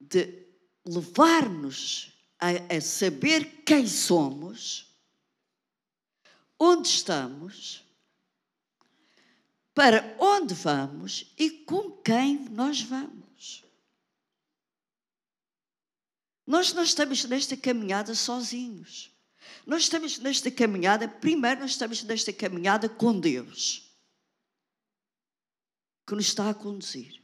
de 0.00 0.46
levar-nos 0.84 2.12
a, 2.38 2.76
a 2.76 2.80
saber 2.80 3.62
quem 3.64 3.86
somos, 3.86 4.86
onde 6.58 6.88
estamos, 6.88 7.84
para 9.74 10.16
onde 10.18 10.54
vamos 10.54 11.32
e 11.38 11.50
com 11.50 11.90
quem 11.90 12.48
nós 12.50 12.82
vamos. 12.82 13.21
Nós 16.46 16.72
não 16.72 16.82
estamos 16.82 17.24
nesta 17.24 17.56
caminhada 17.56 18.14
sozinhos. 18.14 19.12
Nós 19.66 19.82
estamos 19.82 20.18
nesta 20.18 20.50
caminhada, 20.50 21.06
primeiro, 21.06 21.60
nós 21.60 21.70
estamos 21.72 22.02
nesta 22.02 22.32
caminhada 22.32 22.88
com 22.88 23.18
Deus, 23.18 23.90
que 26.06 26.14
nos 26.14 26.26
está 26.26 26.50
a 26.50 26.54
conduzir. 26.54 27.22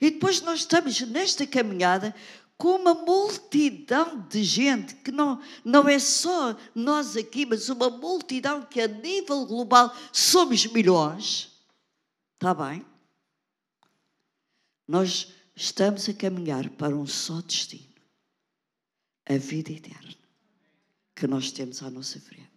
E 0.00 0.10
depois 0.10 0.40
nós 0.42 0.60
estamos 0.60 1.00
nesta 1.00 1.46
caminhada 1.46 2.14
com 2.56 2.76
uma 2.76 2.94
multidão 2.94 4.20
de 4.28 4.44
gente, 4.44 4.94
que 4.96 5.10
não, 5.10 5.40
não 5.64 5.88
é 5.88 5.98
só 5.98 6.56
nós 6.74 7.16
aqui, 7.16 7.46
mas 7.46 7.68
uma 7.68 7.88
multidão 7.88 8.62
que 8.62 8.80
a 8.80 8.86
nível 8.86 9.46
global 9.46 9.94
somos 10.12 10.66
milhões. 10.66 11.50
Está 12.34 12.54
bem? 12.54 12.84
Nós 14.86 15.32
estamos 15.56 16.08
a 16.08 16.14
caminhar 16.14 16.68
para 16.70 16.94
um 16.94 17.06
só 17.06 17.40
destino 17.40 17.93
a 19.26 19.36
vida 19.36 19.72
eterna 19.72 20.14
que 21.14 21.26
nós 21.26 21.50
temos 21.50 21.82
à 21.82 21.90
nossa 21.90 22.20
frente. 22.20 22.50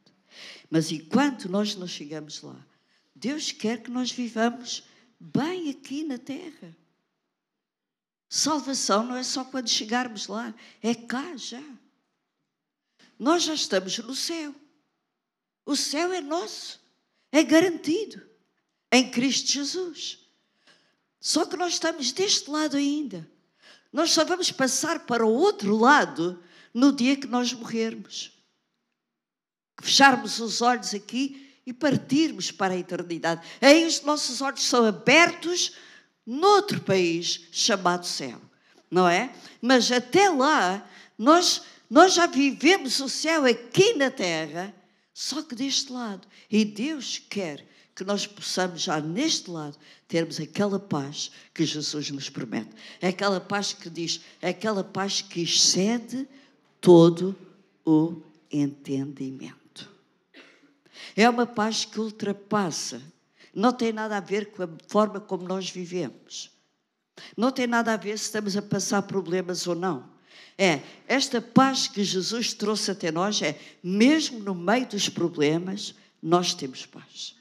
Mas 0.70 0.92
enquanto 0.92 1.50
nós 1.50 1.76
não 1.76 1.88
chegamos 1.88 2.42
lá, 2.42 2.66
Deus 3.16 3.52
quer 3.52 3.82
que 3.82 3.92
nós 3.92 4.12
vivamos 4.12 4.84
bem 5.20 5.70
aqui 5.70 6.04
na 6.04 6.18
terra. 6.18 6.76
Salvação 8.30 9.04
não 9.04 9.16
é 9.16 9.24
só 9.24 9.46
quando 9.46 9.70
chegarmos 9.70 10.28
lá, 10.28 10.54
é 10.82 10.94
cá 10.94 11.36
já. 11.38 11.64
Nós 13.18 13.44
já 13.44 13.54
estamos 13.54 13.98
no 14.00 14.14
céu. 14.14 14.54
O 15.66 15.76
céu 15.76 16.12
é 16.12 16.22
nosso, 16.22 16.80
é 17.32 17.44
garantido 17.44 18.22
em 18.92 19.10
Cristo 19.10 19.52
Jesus. 19.52 20.20
Só 21.20 21.46
que 21.46 21.58
nós 21.58 21.74
estamos 21.74 22.12
deste 22.12 22.50
lado 22.50 22.78
ainda. 22.78 23.30
Nós 23.92 24.12
só 24.12 24.24
vamos 24.24 24.52
passar 24.52 25.06
para 25.06 25.26
o 25.26 25.34
outro 25.34 25.76
lado 25.76 26.42
no 26.74 26.92
dia 26.92 27.16
que 27.16 27.28
nós 27.28 27.54
morrermos. 27.54 28.32
Fecharmos 29.82 30.40
os 30.40 30.62
olhos 30.62 30.94
aqui 30.94 31.62
e 31.66 31.74
partirmos 31.74 32.52
para 32.52 32.74
a 32.74 32.78
eternidade. 32.78 33.46
Aí 33.62 33.86
os 33.86 34.02
nossos 34.02 34.42
olhos 34.42 34.64
são 34.64 34.86
abertos 34.86 35.74
noutro 36.26 36.82
país 36.82 37.48
chamado 37.52 38.06
céu, 38.06 38.42
não 38.90 39.08
é? 39.08 39.34
Mas 39.62 39.92
até 39.92 40.30
lá, 40.30 40.88
nós, 41.18 41.62
nós 41.90 42.14
já 42.14 42.26
vivemos 42.26 43.00
o 43.00 43.10
céu 43.10 43.46
aqui 43.46 43.94
na 43.94 44.10
terra, 44.10 44.74
só 45.14 45.42
que 45.42 45.56
deste 45.56 45.92
lado. 45.92 46.28
E 46.50 46.64
Deus 46.64 47.22
quer 47.30 47.68
que 47.96 48.04
nós 48.04 48.28
possamos 48.28 48.84
já 48.84 49.02
neste 49.02 49.50
lado 49.50 49.78
termos 50.08 50.40
aquela 50.40 50.80
paz 50.80 51.32
que 51.54 51.66
Jesus 51.66 52.12
nos 52.12 52.30
promete. 52.30 52.70
Aquela 53.02 53.42
paz 53.42 53.74
que 53.74 53.90
diz, 53.90 54.22
aquela 54.42 54.84
paz 54.84 55.22
que 55.22 55.42
excede 55.42 56.28
todo 56.88 57.36
o 57.86 58.22
entendimento. 58.50 59.92
É 61.18 61.30
uma 61.30 61.46
paz 61.46 61.84
que 61.84 62.00
ultrapassa, 62.00 63.02
não 63.54 63.74
tem 63.74 63.92
nada 63.92 64.16
a 64.16 64.22
ver 64.22 64.52
com 64.52 64.64
a 64.64 64.70
forma 64.88 65.20
como 65.20 65.46
nós 65.46 65.70
vivemos. 65.70 66.50
Não 67.36 67.52
tem 67.52 67.68
nada 67.68 67.94
a 67.94 67.98
ver 67.98 68.18
se 68.18 68.24
estamos 68.24 68.56
a 68.56 68.62
passar 68.62 69.02
problemas 69.02 69.68
ou 69.68 69.76
não. 69.76 70.10
É, 70.58 70.80
esta 71.10 71.42
paz 71.42 71.90
que 71.90 72.06
Jesus 72.06 72.54
trouxe 72.54 72.90
até 72.90 73.12
nós 73.12 73.42
é, 73.42 73.60
mesmo 73.84 74.40
no 74.40 74.56
meio 74.56 74.88
dos 74.88 75.10
problemas, 75.10 75.94
nós 76.24 76.54
temos 76.54 76.86
paz. 76.86 77.36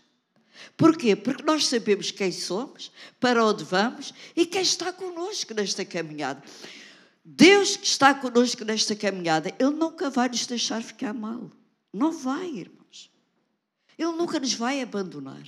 Porquê? 0.77 1.15
Porque 1.15 1.45
nós 1.45 1.69
sabemos 1.69 2.11
quem 2.11 2.33
somos, 2.33 2.91
para 3.21 3.45
onde 3.45 3.63
vamos 3.63 4.13
e 4.35 4.45
quem 4.45 4.63
está 4.63 4.93
connosco 4.93 5.55
nesta 5.55 5.85
caminhada. 5.85 6.43
Deus 7.29 7.75
que 7.77 7.85
está 7.85 8.15
connosco 8.15 8.65
nesta 8.65 8.95
caminhada, 8.95 9.53
Ele 9.59 9.71
nunca 9.71 10.09
vai 10.09 10.29
nos 10.29 10.47
deixar 10.47 10.81
ficar 10.81 11.12
mal. 11.12 11.51
Não 11.93 12.12
vai, 12.12 12.47
irmãos. 12.47 13.11
Ele 13.99 14.12
nunca 14.12 14.39
nos 14.39 14.55
vai 14.55 14.81
abandonar. 14.81 15.43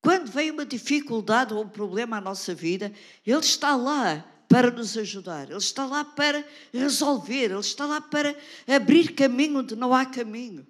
Quando 0.00 0.30
vem 0.30 0.52
uma 0.52 0.64
dificuldade 0.64 1.52
ou 1.52 1.64
um 1.64 1.68
problema 1.68 2.18
à 2.18 2.20
nossa 2.20 2.54
vida, 2.54 2.92
Ele 3.26 3.40
está 3.40 3.74
lá 3.74 4.20
para 4.48 4.70
nos 4.70 4.96
ajudar, 4.96 5.48
Ele 5.50 5.58
está 5.58 5.84
lá 5.84 6.04
para 6.04 6.46
resolver, 6.72 7.50
Ele 7.50 7.58
está 7.58 7.86
lá 7.86 8.00
para 8.00 8.38
abrir 8.68 9.16
caminho 9.16 9.58
onde 9.58 9.74
não 9.74 9.92
há 9.92 10.06
caminho. 10.06 10.64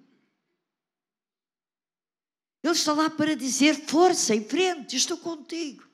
Ele 2.63 2.73
está 2.73 2.93
lá 2.93 3.11
para 3.11 3.35
dizer: 3.35 3.75
força, 3.85 4.33
em 4.33 4.43
frente, 4.43 4.95
estou 4.95 5.17
contigo. 5.17 5.85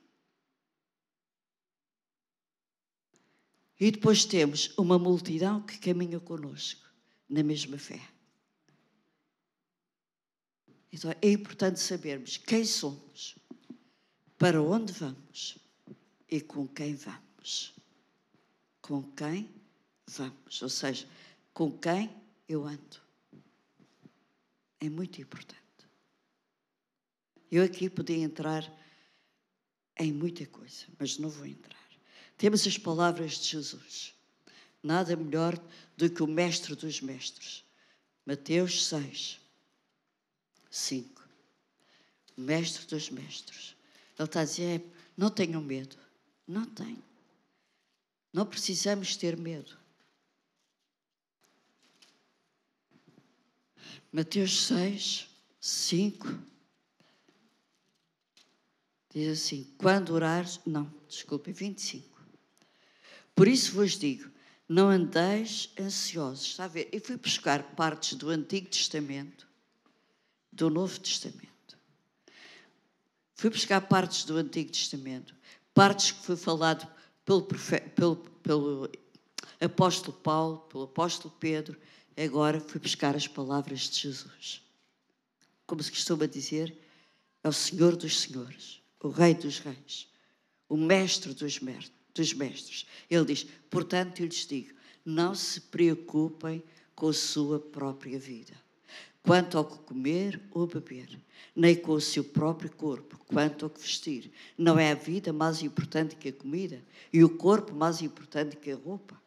E 3.82 3.90
depois 3.90 4.26
temos 4.26 4.78
uma 4.78 5.00
multidão 5.00 5.60
que 5.60 5.80
caminha 5.80 6.20
conosco 6.20 6.88
na 7.28 7.42
mesma 7.42 7.80
fé. 7.80 8.00
Então 10.94 11.10
é 11.20 11.32
importante 11.32 11.80
sabermos 11.80 12.38
quem 12.38 12.64
somos, 12.64 13.36
para 14.38 14.62
onde 14.62 14.94
vamos 14.94 15.58
e 16.30 16.40
com 16.42 16.68
quem 16.68 16.94
vamos. 16.94 17.74
Com 18.84 19.02
quem 19.14 19.50
vamos, 20.06 20.62
ou 20.62 20.70
seja, 20.70 21.10
com 21.52 21.72
quem 21.72 22.16
eu 22.48 22.68
ando. 22.68 23.02
É 24.80 24.92
muito 24.92 25.20
importante. 25.20 25.60
Eu 27.50 27.64
aqui 27.64 27.90
podia 27.90 28.18
entrar 28.18 28.64
em 29.98 30.14
muita 30.14 30.46
coisa, 30.46 30.86
mas 31.00 31.18
não 31.18 31.30
vou 31.30 31.48
entrar. 31.48 31.81
Temos 32.42 32.66
as 32.66 32.76
palavras 32.76 33.34
de 33.34 33.50
Jesus. 33.50 34.16
Nada 34.82 35.16
melhor 35.16 35.56
do 35.96 36.10
que 36.10 36.24
o 36.24 36.28
Mestre 36.28 36.74
dos 36.74 37.00
Mestres. 37.00 37.64
Mateus 38.26 38.88
6, 38.88 39.40
5. 40.72 41.22
O 42.36 42.42
Mestre 42.42 42.88
dos 42.88 43.12
Mestres. 43.12 43.76
Ele 44.18 44.26
está 44.26 44.42
a 44.42 44.44
dizer: 44.44 44.84
não 45.16 45.30
tenham 45.30 45.62
medo. 45.62 45.96
Não 46.48 46.66
tenho. 46.66 47.04
Não 48.34 48.48
precisamos 48.48 49.16
ter 49.16 49.38
medo. 49.38 49.78
Mateus 54.12 54.66
6, 54.66 55.30
5 55.60 56.28
Diz 59.14 59.40
assim: 59.40 59.72
quando 59.78 60.12
orares. 60.12 60.60
Não, 60.66 60.92
desculpe, 61.08 61.52
25. 61.52 62.11
Por 63.42 63.48
isso 63.48 63.74
vos 63.74 63.98
digo: 63.98 64.30
não 64.70 64.90
andeis 64.90 65.72
ansiosos. 65.80 66.46
Está 66.46 66.66
a 66.66 66.68
ver? 66.68 66.88
Eu 66.92 67.02
fui 67.02 67.18
buscar 67.18 67.64
partes 67.76 68.14
do 68.14 68.30
Antigo 68.30 68.70
Testamento, 68.70 69.48
do 70.52 70.70
Novo 70.70 71.00
Testamento. 71.00 71.76
Fui 73.34 73.50
buscar 73.50 73.82
partes 73.82 74.26
do 74.26 74.38
Antigo 74.38 74.70
Testamento, 74.70 75.36
partes 75.74 76.12
que 76.12 76.24
foi 76.24 76.38
falado 76.38 76.88
pelo, 77.26 77.42
pelo, 77.42 78.16
pelo 78.16 78.92
apóstolo 79.60 80.16
Paulo, 80.18 80.60
pelo 80.70 80.84
apóstolo 80.84 81.34
Pedro. 81.40 81.76
Agora 82.16 82.60
fui 82.60 82.80
buscar 82.80 83.16
as 83.16 83.28
palavras 83.28 83.90
de 83.90 84.02
Jesus. 84.02 84.62
Como 85.66 85.82
se 85.82 85.90
costuma 85.90 86.28
dizer, 86.28 86.78
é 87.44 87.50
o 87.50 87.54
Senhor 87.54 87.96
dos 87.96 88.22
Senhores 88.22 88.84
o 89.02 89.10
Rei 89.10 89.34
dos 89.34 89.58
Reis, 89.58 90.08
o 90.70 90.78
Mestre 90.78 91.34
dos, 91.34 91.60
dos 92.14 92.34
Mestres. 92.34 92.86
Ele 93.10 93.26
diz: 93.26 93.44
portanto, 93.70 94.20
eu 94.22 94.28
lhes 94.28 94.46
digo, 94.46 94.74
não 95.06 95.34
se 95.34 95.62
preocupem 95.62 96.64
com 96.96 97.10
a 97.10 97.14
sua 97.14 97.60
própria 97.60 98.20
vida, 98.20 98.54
quanto 99.24 99.58
ao 99.58 99.66
que 99.66 99.78
comer 99.80 100.42
ou 100.52 100.68
beber, 100.68 101.20
nem 101.56 101.76
com 101.76 101.94
o 101.94 102.02
seu 102.02 102.24
próprio 102.24 102.72
corpo, 102.72 103.18
quanto 103.28 103.66
ao 103.66 103.70
que 103.70 103.80
vestir. 103.80 104.32
Não 104.58 104.78
é 104.78 104.92
a 104.92 104.96
vida 104.96 105.34
mais 105.34 105.62
importante 105.62 106.16
que 106.16 106.30
a 106.30 106.34
comida 106.34 106.84
e 107.12 107.24
o 107.24 107.38
corpo 107.38 107.74
mais 107.74 108.02
importante 108.02 108.56
que 108.56 108.72
a 108.72 108.76
roupa. 108.76 109.20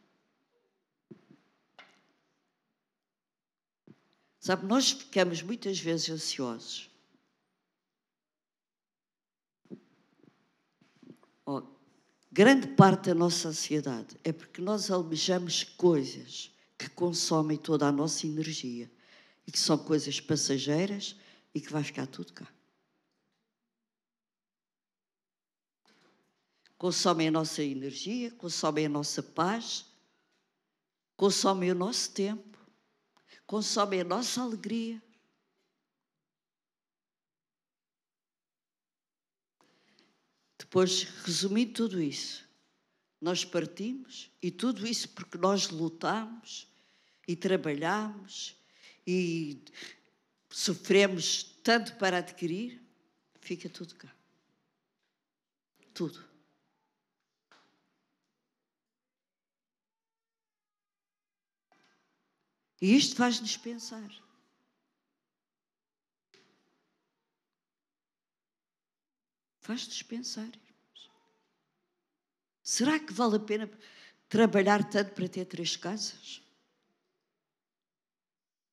Sabe, 4.39 4.67
nós 4.67 4.91
ficamos 4.91 5.41
muitas 5.43 5.81
vezes 5.81 6.11
ansiosos 6.11 6.91
Oh, 11.47 11.63
grande 12.35 12.67
parte 12.67 13.11
da 13.11 13.15
nossa 13.15 13.47
ansiedade 13.47 14.17
é 14.25 14.33
porque 14.33 14.61
nós 14.61 14.91
almejamos 14.91 15.63
coisas 15.63 16.53
que 16.77 16.91
consomem 16.91 17.57
toda 17.57 17.87
a 17.87 17.93
nossa 17.93 18.27
energia 18.27 18.91
e 19.47 19.53
que 19.53 19.59
são 19.59 19.79
coisas 19.79 20.19
passageiras 20.19 21.15
e 21.55 21.61
que 21.61 21.71
vai 21.71 21.85
ficar 21.85 22.09
tudo 22.09 22.33
cá. 22.33 22.49
Consomem 26.77 27.29
a 27.29 27.31
nossa 27.31 27.63
energia, 27.63 28.33
consomem 28.33 28.87
a 28.87 28.89
nossa 28.89 29.23
paz, 29.23 29.87
consomem 31.17 31.71
o 31.71 31.75
nosso 31.77 32.11
tempo, 32.11 32.59
consomem 33.47 34.01
a 34.01 34.05
nossa 34.05 34.43
alegria. 34.43 35.01
Depois, 40.75 41.05
resumindo 41.25 41.73
tudo 41.73 42.03
isso, 42.03 42.45
nós 43.21 43.45
partimos 43.45 44.29
e 44.43 44.51
tudo 44.51 44.85
isso 44.85 45.09
porque 45.11 45.39
nós 45.39 45.69
lutamos 45.69 46.67
e 47.29 47.37
trabalhamos 47.37 48.57
e 49.07 49.63
sofremos 50.51 51.45
tanto 51.63 51.95
para 51.95 52.19
adquirir, 52.19 52.83
fica 53.41 53.69
tudo 53.69 53.95
cá. 53.95 54.13
Tudo. 55.95 56.29
E 62.83 62.97
isto 62.97 63.15
faz-nos 63.15 63.57
pensar. 63.57 64.11
Faz-nos 69.61 70.03
pensar. 70.03 70.64
Será 72.65 72.99
que 72.99 73.13
vale 73.13 73.37
a 73.37 73.41
pena 73.41 73.71
trabalhar 74.27 74.89
tanto 74.89 75.13
para 75.13 75.29
ter 75.29 75.45
três 75.45 75.77
casas? 75.77 76.43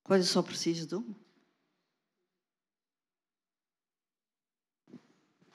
Quando 0.01 0.21
eu 0.21 0.27
só 0.27 0.41
preciso 0.41 0.87
de 0.87 0.95
uma? 0.95 1.15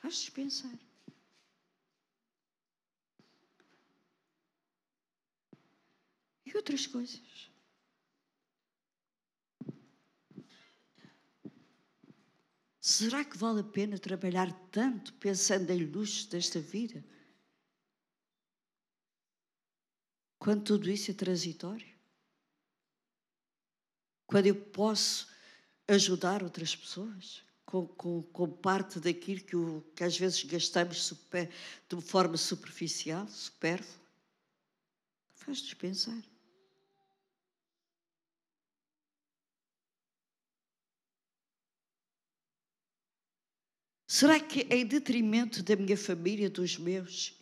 Faz-nos 0.03 0.29
pensar. 0.29 0.79
E 6.45 6.55
outras 6.55 6.87
coisas. 6.87 7.51
Será 12.79 13.25
que 13.25 13.37
vale 13.37 13.61
a 13.61 13.65
pena 13.65 13.99
trabalhar 13.99 14.53
tanto 14.71 15.15
pensando 15.15 15.71
em 15.71 15.87
luxos 15.87 16.27
desta 16.27 16.61
vida? 16.61 17.03
Quando 20.39 20.65
tudo 20.65 20.91
isso 20.91 21.11
é 21.11 21.15
transitório? 21.15 21.97
quando 24.27 24.47
eu 24.47 24.55
posso 24.55 25.29
ajudar 25.89 26.43
outras 26.43 26.75
pessoas 26.75 27.43
com, 27.65 27.87
com, 27.87 28.23
com 28.23 28.51
parte 28.51 28.99
daquilo 29.01 29.41
que, 29.41 29.57
o, 29.57 29.85
que 29.95 30.05
às 30.05 30.19
vezes 30.19 30.43
gastamos 30.45 31.05
super, 31.05 31.49
de 31.89 32.01
forma 32.01 32.37
superficial, 32.37 33.27
supérflua, 33.29 34.07
faz-nos 35.35 35.75
pensar. 35.75 36.23
Será 44.09 44.41
que 44.41 44.63
em 44.71 44.87
detrimento 44.87 45.63
da 45.63 45.77
minha 45.77 45.97
família, 45.97 46.49
dos 46.49 46.79
meus, 46.79 47.35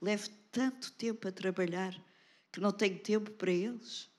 levo 0.00 0.28
tanto 0.50 0.92
tempo 0.92 1.26
a 1.28 1.32
trabalhar 1.32 1.92
que 2.52 2.60
não 2.60 2.70
tenho 2.70 2.98
tempo 2.98 3.30
para 3.30 3.50
eles? 3.50 4.10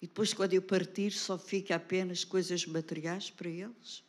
E 0.00 0.06
depois, 0.06 0.34
quando 0.34 0.52
eu 0.52 0.60
partir, 0.60 1.10
só 1.12 1.38
fica 1.38 1.74
apenas 1.74 2.24
coisas 2.24 2.66
materiais 2.66 3.30
para 3.30 3.48
eles? 3.48 4.04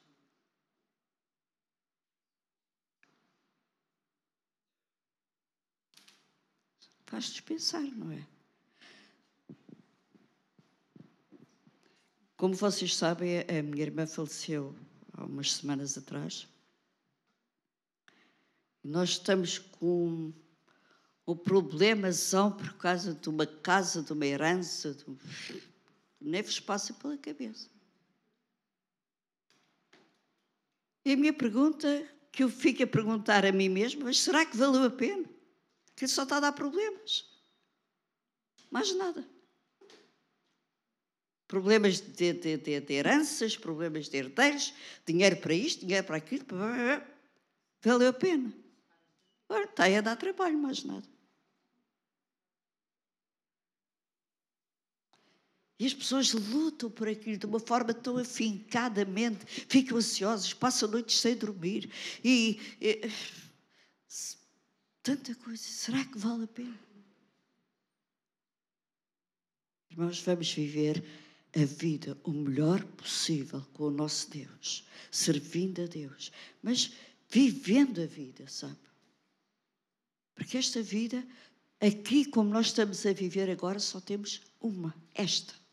Faz-nos 7.06 7.40
pensar, 7.40 7.82
não 7.82 8.12
é? 8.12 8.28
Como 12.36 12.54
vocês 12.54 12.94
sabem, 12.94 13.40
a 13.40 13.64
minha 13.64 13.84
irmã 13.84 14.06
faleceu 14.06 14.76
há 15.14 15.24
umas 15.24 15.54
semanas 15.54 15.98
atrás. 15.98 16.46
Nós 18.84 19.12
estamos 19.12 19.58
com 19.58 20.34
um 21.28 21.36
problemazão 21.36 22.52
por 22.52 22.74
causa 22.74 23.14
de 23.14 23.30
uma 23.30 23.48
casa, 23.48 24.02
de 24.02 24.14
uma 24.14 24.26
herança, 24.26 24.94
de 24.94 25.10
um... 25.10 25.18
nem 26.22 26.42
vos 26.42 26.60
passa 26.60 26.94
pela 26.94 27.18
cabeça. 27.18 27.70
E 31.04 31.14
a 31.14 31.18
minha 31.18 31.34
pergunta, 31.34 32.08
que 32.32 32.44
eu 32.44 32.50
fico 32.50 32.84
a 32.84 32.88
perguntar 32.88 33.46
a 33.46 33.52
mim 33.52 33.70
mesma, 33.70 34.06
mas 34.06 34.20
será 34.20 34.46
que 34.46 34.58
valeu 34.58 34.84
a 34.84 34.90
pena? 34.90 35.28
Que 35.96 36.08
só 36.08 36.24
está 36.24 36.38
a 36.38 36.42
dar 36.42 36.52
problemas. 36.52 37.26
Mais 38.70 38.94
nada. 38.96 39.26
Problemas 41.48 42.02
de, 42.02 42.34
de, 42.34 42.58
de, 42.58 42.80
de 42.82 42.94
heranças, 42.94 43.56
problemas 43.56 44.10
de 44.10 44.18
herdeiros, 44.18 44.74
dinheiro 45.06 45.38
para 45.38 45.54
isto, 45.54 45.82
dinheiro 45.82 46.06
para 46.06 46.18
aquilo. 46.18 46.46
Valeu 47.84 48.10
a 48.10 48.14
pena. 48.14 48.52
Agora 49.48 49.66
está 49.66 49.86
a 49.86 50.02
dar 50.02 50.16
trabalho, 50.16 50.58
mais 50.58 50.84
nada. 50.84 51.15
E 55.78 55.86
as 55.86 55.94
pessoas 55.94 56.32
lutam 56.32 56.90
por 56.90 57.08
aquilo 57.08 57.38
de 57.38 57.46
uma 57.46 57.60
forma 57.60 57.94
tão 57.94 58.18
afincadamente, 58.18 59.46
ficam 59.46 59.98
ansiosas, 59.98 60.54
passam 60.54 60.90
noites 60.90 61.20
sem 61.20 61.36
dormir. 61.36 61.92
E, 62.24 62.60
e 62.80 63.02
tanta 65.04 65.36
coisa. 65.36 65.62
Será 65.62 66.04
que 66.06 66.18
vale 66.18 66.46
a 66.46 66.48
pena? 66.48 66.80
Irmãos, 69.92 70.20
vamos 70.22 70.52
viver 70.52 71.04
a 71.56 71.66
vida 71.66 72.18
o 72.24 72.32
melhor 72.32 72.84
possível 72.84 73.62
com 73.74 73.86
o 73.86 73.92
nosso 73.92 74.30
Deus, 74.30 74.86
servindo 75.10 75.82
a 75.82 75.86
Deus, 75.86 76.32
mas 76.62 76.92
vivendo 77.30 78.02
a 78.02 78.06
vida, 78.06 78.48
sabe? 78.48 78.78
Porque 80.34 80.58
esta 80.58 80.82
vida, 80.82 81.26
aqui 81.80 82.26
como 82.26 82.50
nós 82.50 82.68
estamos 82.68 83.06
a 83.06 83.14
viver 83.14 83.50
agora, 83.50 83.80
só 83.80 84.02
temos 84.02 84.42
uma, 84.60 84.94
esta. 85.14 85.65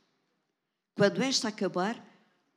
Quando 0.94 1.22
esta 1.22 1.48
acabar, 1.48 2.02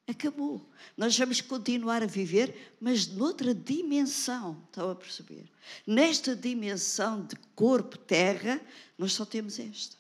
acabou. 0.08 0.69
Nós 0.95 1.17
vamos 1.17 1.41
continuar 1.41 2.04
a 2.04 2.08
viver, 2.08 2.76
mas 2.80 3.08
noutra 3.08 3.54
dimensão, 3.54 4.62
estão 4.65 4.91
a 4.91 4.95
perceber? 4.95 5.50
Nesta 5.86 6.36
dimensão 6.36 7.26
de 7.26 7.36
corpo, 7.56 7.98
terra, 7.98 8.62
nós 8.98 9.13
só 9.13 9.26
temos 9.26 9.60
esta. 9.60 9.98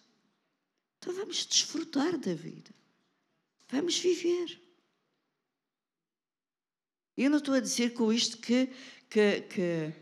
Então 0.97 1.13
vamos 1.13 1.45
desfrutar 1.45 2.17
da 2.17 2.33
vida. 2.33 2.71
Vamos 3.69 3.97
viver. 3.97 4.59
Eu 7.17 7.29
não 7.29 7.37
estou 7.37 7.53
a 7.53 7.59
dizer 7.59 7.93
com 7.93 8.11
isto 8.11 8.37
que, 8.37 8.67
que, 9.09 9.41
que, 9.41 9.93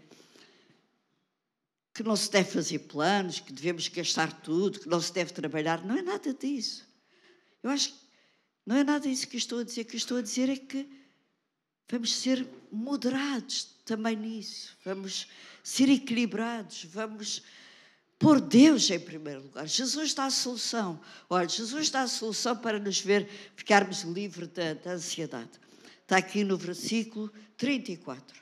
que 1.94 2.04
não 2.04 2.16
se 2.16 2.32
deve 2.32 2.50
fazer 2.50 2.80
planos, 2.80 3.40
que 3.40 3.54
devemos 3.54 3.88
gastar 3.88 4.42
tudo, 4.42 4.80
que 4.80 4.90
não 4.90 5.00
se 5.00 5.14
deve 5.14 5.32
trabalhar. 5.32 5.86
Não 5.86 5.96
é 5.96 6.02
nada 6.02 6.34
disso. 6.34 6.88
Eu 7.62 7.70
acho 7.70 7.94
que 7.94 8.03
não 8.66 8.78
é 8.78 8.84
nada 8.84 9.08
disso 9.08 9.28
que 9.28 9.38
estou 9.38 9.60
a 9.60 9.64
dizer. 9.64 9.82
O 9.82 9.86
que 9.86 9.98
estou 9.98 10.18
a 10.18 10.22
dizer 10.22 10.50
é 10.50 10.56
que 10.56 10.88
vamos 11.90 12.16
ser 12.16 12.48
moderados 12.72 13.76
também 13.86 14.16
nisso. 14.16 14.78
Vamos 14.84 15.28
ser 15.64 15.90
equilibrados. 15.90 16.86
Vamos 16.86 17.44
Pôr 18.24 18.40
Deus 18.40 18.90
em 18.90 19.02
primeiro 19.02 19.42
lugar. 19.42 19.68
Jesus 19.68 20.14
dá 20.14 20.28
a 20.28 20.32
solução. 20.32 20.98
Olha, 21.30 21.46
Jesus 21.46 21.90
dá 21.90 22.04
a 22.04 22.08
solução 22.08 22.56
para 22.56 22.80
nos 22.80 23.02
ver 23.02 23.28
ficarmos 23.54 24.04
livres 24.04 24.48
da, 24.48 24.76
da 24.76 24.92
ansiedade. 24.92 25.50
Está 26.02 26.16
aqui 26.16 26.42
no 26.42 26.56
versículo 26.56 27.30
34. 27.58 28.42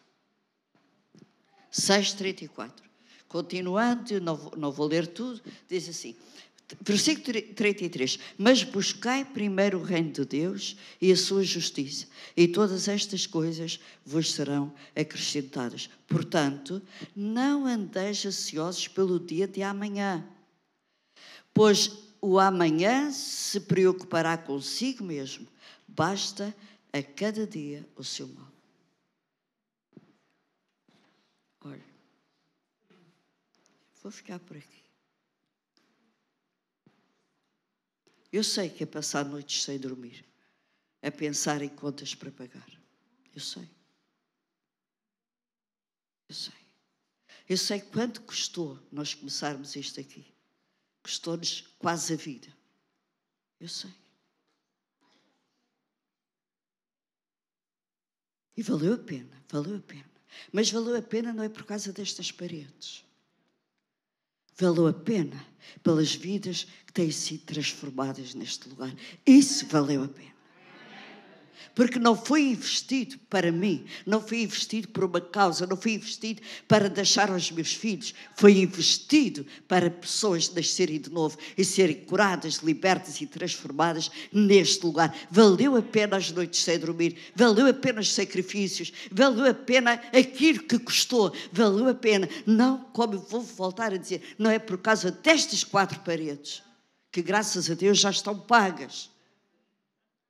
6, 1.72 2.14
34. 2.14 2.92
Continuando, 3.28 4.22
não, 4.22 4.52
não 4.56 4.72
vou 4.72 4.86
ler 4.86 5.08
tudo, 5.08 5.42
diz 5.68 5.90
assim: 5.90 6.16
Versículo 6.80 7.42
33. 7.54 8.20
Mas 8.38 8.64
buscai 8.64 9.26
primeiro 9.26 9.80
o 9.80 9.84
reino 9.84 10.12
de 10.12 10.26
Deus 10.26 10.78
e 11.02 11.12
a 11.12 11.18
sua 11.18 11.44
justiça, 11.44 12.08
e 12.36 12.48
todas 12.48 12.88
estas 12.88 13.28
coisas 13.28 13.80
vos 14.06 14.32
serão 14.32 14.74
acrescentadas. 14.96 15.90
Portanto, 16.08 16.82
não 17.16 17.66
andeis 17.66 18.26
ansiosos 18.26 18.88
pelo 18.88 19.20
dia 19.20 19.48
de 19.48 19.62
amanhã, 19.64 20.26
pois 21.54 21.92
o 22.22 22.40
amanhã 22.40 23.12
se 23.12 23.60
preocupará 23.60 24.38
consigo 24.38 25.04
mesmo. 25.04 25.48
Basta 25.88 26.56
a 26.94 27.02
cada 27.02 27.48
dia 27.48 27.88
o 27.96 28.04
seu 28.04 28.28
mal. 28.28 28.52
Olha, 31.64 31.86
vou 34.02 34.12
ficar 34.12 34.40
por 34.40 34.58
aqui. 34.58 34.81
Eu 38.32 38.44
sei 38.44 38.70
que 38.70 38.84
é 38.84 38.86
passar 38.86 39.26
noites 39.26 39.64
sem 39.64 39.78
dormir, 39.78 40.26
a 41.02 41.12
pensar 41.12 41.62
em 41.62 41.70
contas 41.70 42.16
para 42.16 42.32
pagar. 42.32 42.70
Eu 43.34 43.42
sei. 43.42 43.70
Eu 46.30 46.36
sei. 46.36 46.54
Eu 47.50 47.58
sei 47.58 47.82
quanto 47.82 48.22
custou 48.22 48.80
nós 48.92 49.14
começarmos 49.14 49.76
isto 49.76 50.00
aqui. 50.00 50.26
Custou-nos 51.04 51.62
quase 51.78 52.14
a 52.14 52.16
vida. 52.16 52.48
Eu 53.60 53.68
sei. 53.68 53.94
E 58.56 58.64
valeu 58.64 58.94
a 58.94 58.98
pena, 58.98 59.44
valeu 59.50 59.78
a 59.78 59.82
pena. 59.82 60.10
Mas 60.54 60.72
valeu 60.72 60.96
a 60.96 61.02
pena 61.02 61.34
não 61.34 61.44
é 61.44 61.50
por 61.50 61.66
causa 61.66 61.92
destas 61.92 62.32
paredes 62.32 63.04
valeu 64.62 64.88
a 64.88 64.94
pena 64.94 65.46
pelas 65.84 66.14
vidas 66.14 66.68
que 66.86 66.94
têm 66.94 67.12
sido 67.12 67.42
transformadas 67.46 68.34
neste 68.34 68.70
lugar. 68.70 68.94
Isso 69.26 69.66
valeu 69.68 70.04
a 70.04 70.08
pena 70.08 70.31
porque 71.74 72.00
não 72.00 72.16
foi 72.16 72.44
investido 72.44 73.18
para 73.30 73.52
mim, 73.52 73.86
não 74.06 74.22
foi 74.22 74.42
investido 74.42 74.88
por 74.90 75.04
uma 75.04 75.22
causa, 75.22 75.66
não 75.66 75.78
foi 75.78 75.94
investido 75.94 76.42
para 76.68 76.90
deixar 76.90 77.32
aos 77.32 77.52
meus 77.52 77.74
filhos, 77.74 78.14
foi 78.36 78.58
investido 78.58 79.46
para 79.68 79.90
pessoas 79.90 80.52
nascerem 80.54 81.00
de 81.00 81.10
novo 81.10 81.38
e 81.58 81.64
serem 81.64 81.96
curadas, 81.96 82.56
libertas 82.56 83.22
e 83.22 83.28
transformadas 83.28 84.10
neste 84.32 84.86
lugar. 84.86 85.16
Valeu 85.30 85.76
a 85.76 85.82
pena 85.82 86.18
as 86.18 86.32
noites 86.32 86.62
sem 86.62 86.80
dormir, 86.80 87.16
valeu 87.36 87.68
a 87.68 87.74
pena 87.74 88.02
os 88.02 88.12
sacrifícios, 88.12 88.92
valeu 89.12 89.46
a 89.46 89.54
pena 89.54 89.94
aquilo 90.14 90.64
que 90.64 90.80
custou, 90.80 91.34
valeu 91.52 91.88
a 91.88 91.94
pena. 91.94 92.28
Não, 92.46 92.80
como 92.94 93.20
vou 93.20 93.42
voltar 93.42 93.94
a 93.94 93.98
dizer, 93.98 94.36
não 94.38 94.50
é 94.50 94.60
por 94.60 94.78
causa 94.78 95.12
destas 95.12 95.64
quatro 95.64 96.00
paredes 96.00 96.64
que, 97.12 97.22
graças 97.22 97.70
a 97.70 97.74
Deus, 97.74 98.00
já 98.00 98.10
estão 98.10 98.38
pagas 98.40 99.11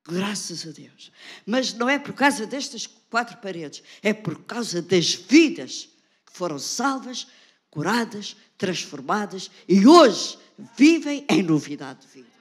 Graças 0.08 0.68
a 0.68 0.72
Deus. 0.72 1.12
Mas 1.46 1.74
não 1.74 1.90
é 1.90 2.00
por 2.00 2.14
causa 2.14 2.46
destas 2.46 2.88
quatro 3.10 3.38
paredes, 3.38 3.84
é 4.02 4.14
por 4.14 4.44
causa 4.44 4.82
das 4.82 5.14
vidas 5.14 5.90
que 6.26 6.34
foram 6.34 6.58
salvas, 6.58 7.28
curadas, 7.70 8.36
transformadas 8.58 9.52
e 9.68 9.86
hoje 9.86 10.38
vivem 10.78 11.26
em 11.30 11.44
novidade 11.44 12.02
de 12.02 12.08
vida. 12.08 12.32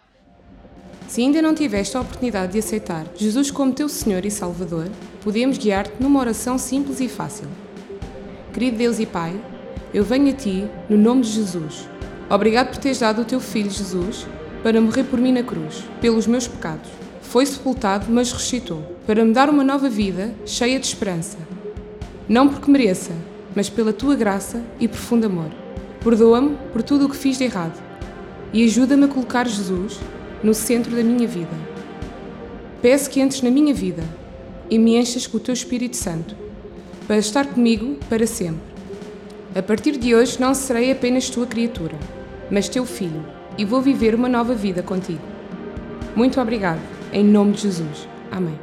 Se 1.09 1.23
ainda 1.23 1.42
não 1.42 1.55
tiveste 1.55 1.96
a 1.96 2.01
oportunidade 2.01 2.53
de 2.53 2.61
aceitar 2.61 3.07
Jesus 3.16 3.51
como 3.51 3.75
teu 3.75 3.88
Senhor 3.88 4.25
e 4.25 4.31
Salvador, 4.31 4.88
podemos 5.23 5.59
guiar-te 5.59 6.01
numa 6.01 6.20
oração 6.20 6.57
simples 6.57 7.01
e 7.01 7.09
fácil. 7.09 7.49
Querido 8.53 8.79
Deus 8.79 8.99
e 9.01 9.07
Pai, 9.07 9.35
eu 9.92 10.05
venho 10.05 10.31
a 10.31 10.33
Ti 10.33 10.68
no 10.88 10.96
nome 10.96 11.23
de 11.23 11.31
Jesus. 11.31 11.88
Obrigado 12.29 12.68
por 12.68 12.79
teres 12.79 13.01
dado 13.01 13.23
o 13.23 13.25
Teu 13.25 13.40
Filho 13.40 13.70
Jesus 13.70 14.25
para 14.62 14.81
morrer 14.81 15.05
por 15.05 15.18
mim 15.18 15.33
na 15.33 15.42
cruz, 15.42 15.83
pelos 16.01 16.29
meus 16.29 16.46
pecados. 16.46 16.88
Foi 17.31 17.47
sepultado, 17.47 18.07
mas 18.09 18.33
ressuscitou, 18.33 18.83
para 19.07 19.25
me 19.25 19.33
dar 19.33 19.49
uma 19.49 19.62
nova 19.62 19.88
vida, 19.88 20.35
cheia 20.45 20.81
de 20.81 20.87
esperança. 20.88 21.38
Não 22.29 22.49
porque 22.49 22.69
mereça, 22.69 23.12
mas 23.55 23.71
pela 23.71 23.93
tua 23.93 24.16
graça 24.16 24.61
e 24.81 24.88
profundo 24.88 25.27
amor. 25.27 25.49
Perdoa-me 26.03 26.57
por 26.73 26.83
tudo 26.83 27.07
o 27.07 27.09
que 27.09 27.16
fiz 27.16 27.38
de 27.38 27.45
errado 27.45 27.81
e 28.53 28.64
ajuda-me 28.64 29.05
a 29.05 29.09
colocar 29.09 29.47
Jesus 29.47 30.01
no 30.43 30.53
centro 30.53 30.90
da 30.97 31.05
minha 31.05 31.29
vida. 31.29 31.57
Peço 32.83 33.09
que 33.09 33.21
entres 33.21 33.43
na 33.43 33.51
minha 33.51 33.73
vida 33.73 34.03
e 34.69 34.77
me 34.77 34.97
enchas 34.97 35.29
com 35.29 35.37
o 35.37 35.40
teu 35.40 35.55
Espírito 35.55 35.97
Santo, 35.97 36.35
para 37.07 37.19
estar 37.19 37.47
comigo 37.47 37.97
para 38.09 38.27
sempre. 38.27 38.59
A 39.55 39.62
partir 39.62 39.97
de 39.97 40.16
hoje 40.16 40.40
não 40.40 40.53
serei 40.53 40.90
apenas 40.90 41.31
tua 41.31 41.47
criatura, 41.47 41.95
mas 42.51 42.69
teu 42.69 42.85
filho, 42.85 43.25
e 43.57 43.64
vou 43.64 43.81
viver 43.81 44.16
uma 44.16 44.29
nova 44.29 44.53
vida 44.53 44.83
contigo. 44.83 45.23
Muito 46.16 46.40
obrigado, 46.40 46.99
em 47.12 47.25
nome 47.25 47.53
de 47.53 47.62
Jesus. 47.62 48.07
Amém. 48.31 48.59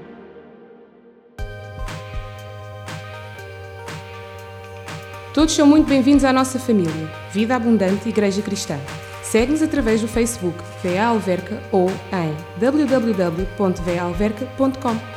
Todos 5.33 5.53
são 5.53 5.67
muito 5.67 5.87
bem-vindos 5.87 6.23
à 6.25 6.33
nossa 6.33 6.57
família, 6.57 6.91
Vida 7.31 7.55
Abundante 7.55 8.09
Igreja 8.09 8.41
Cristã. 8.41 8.79
Segue-nos 9.21 9.61
através 9.61 10.01
do 10.01 10.07
Facebook 10.07 10.57
VA 10.81 11.03
Alverca 11.03 11.61
ou 11.71 11.91
em 12.11 12.35
www.vaalverca.com. 12.59 15.16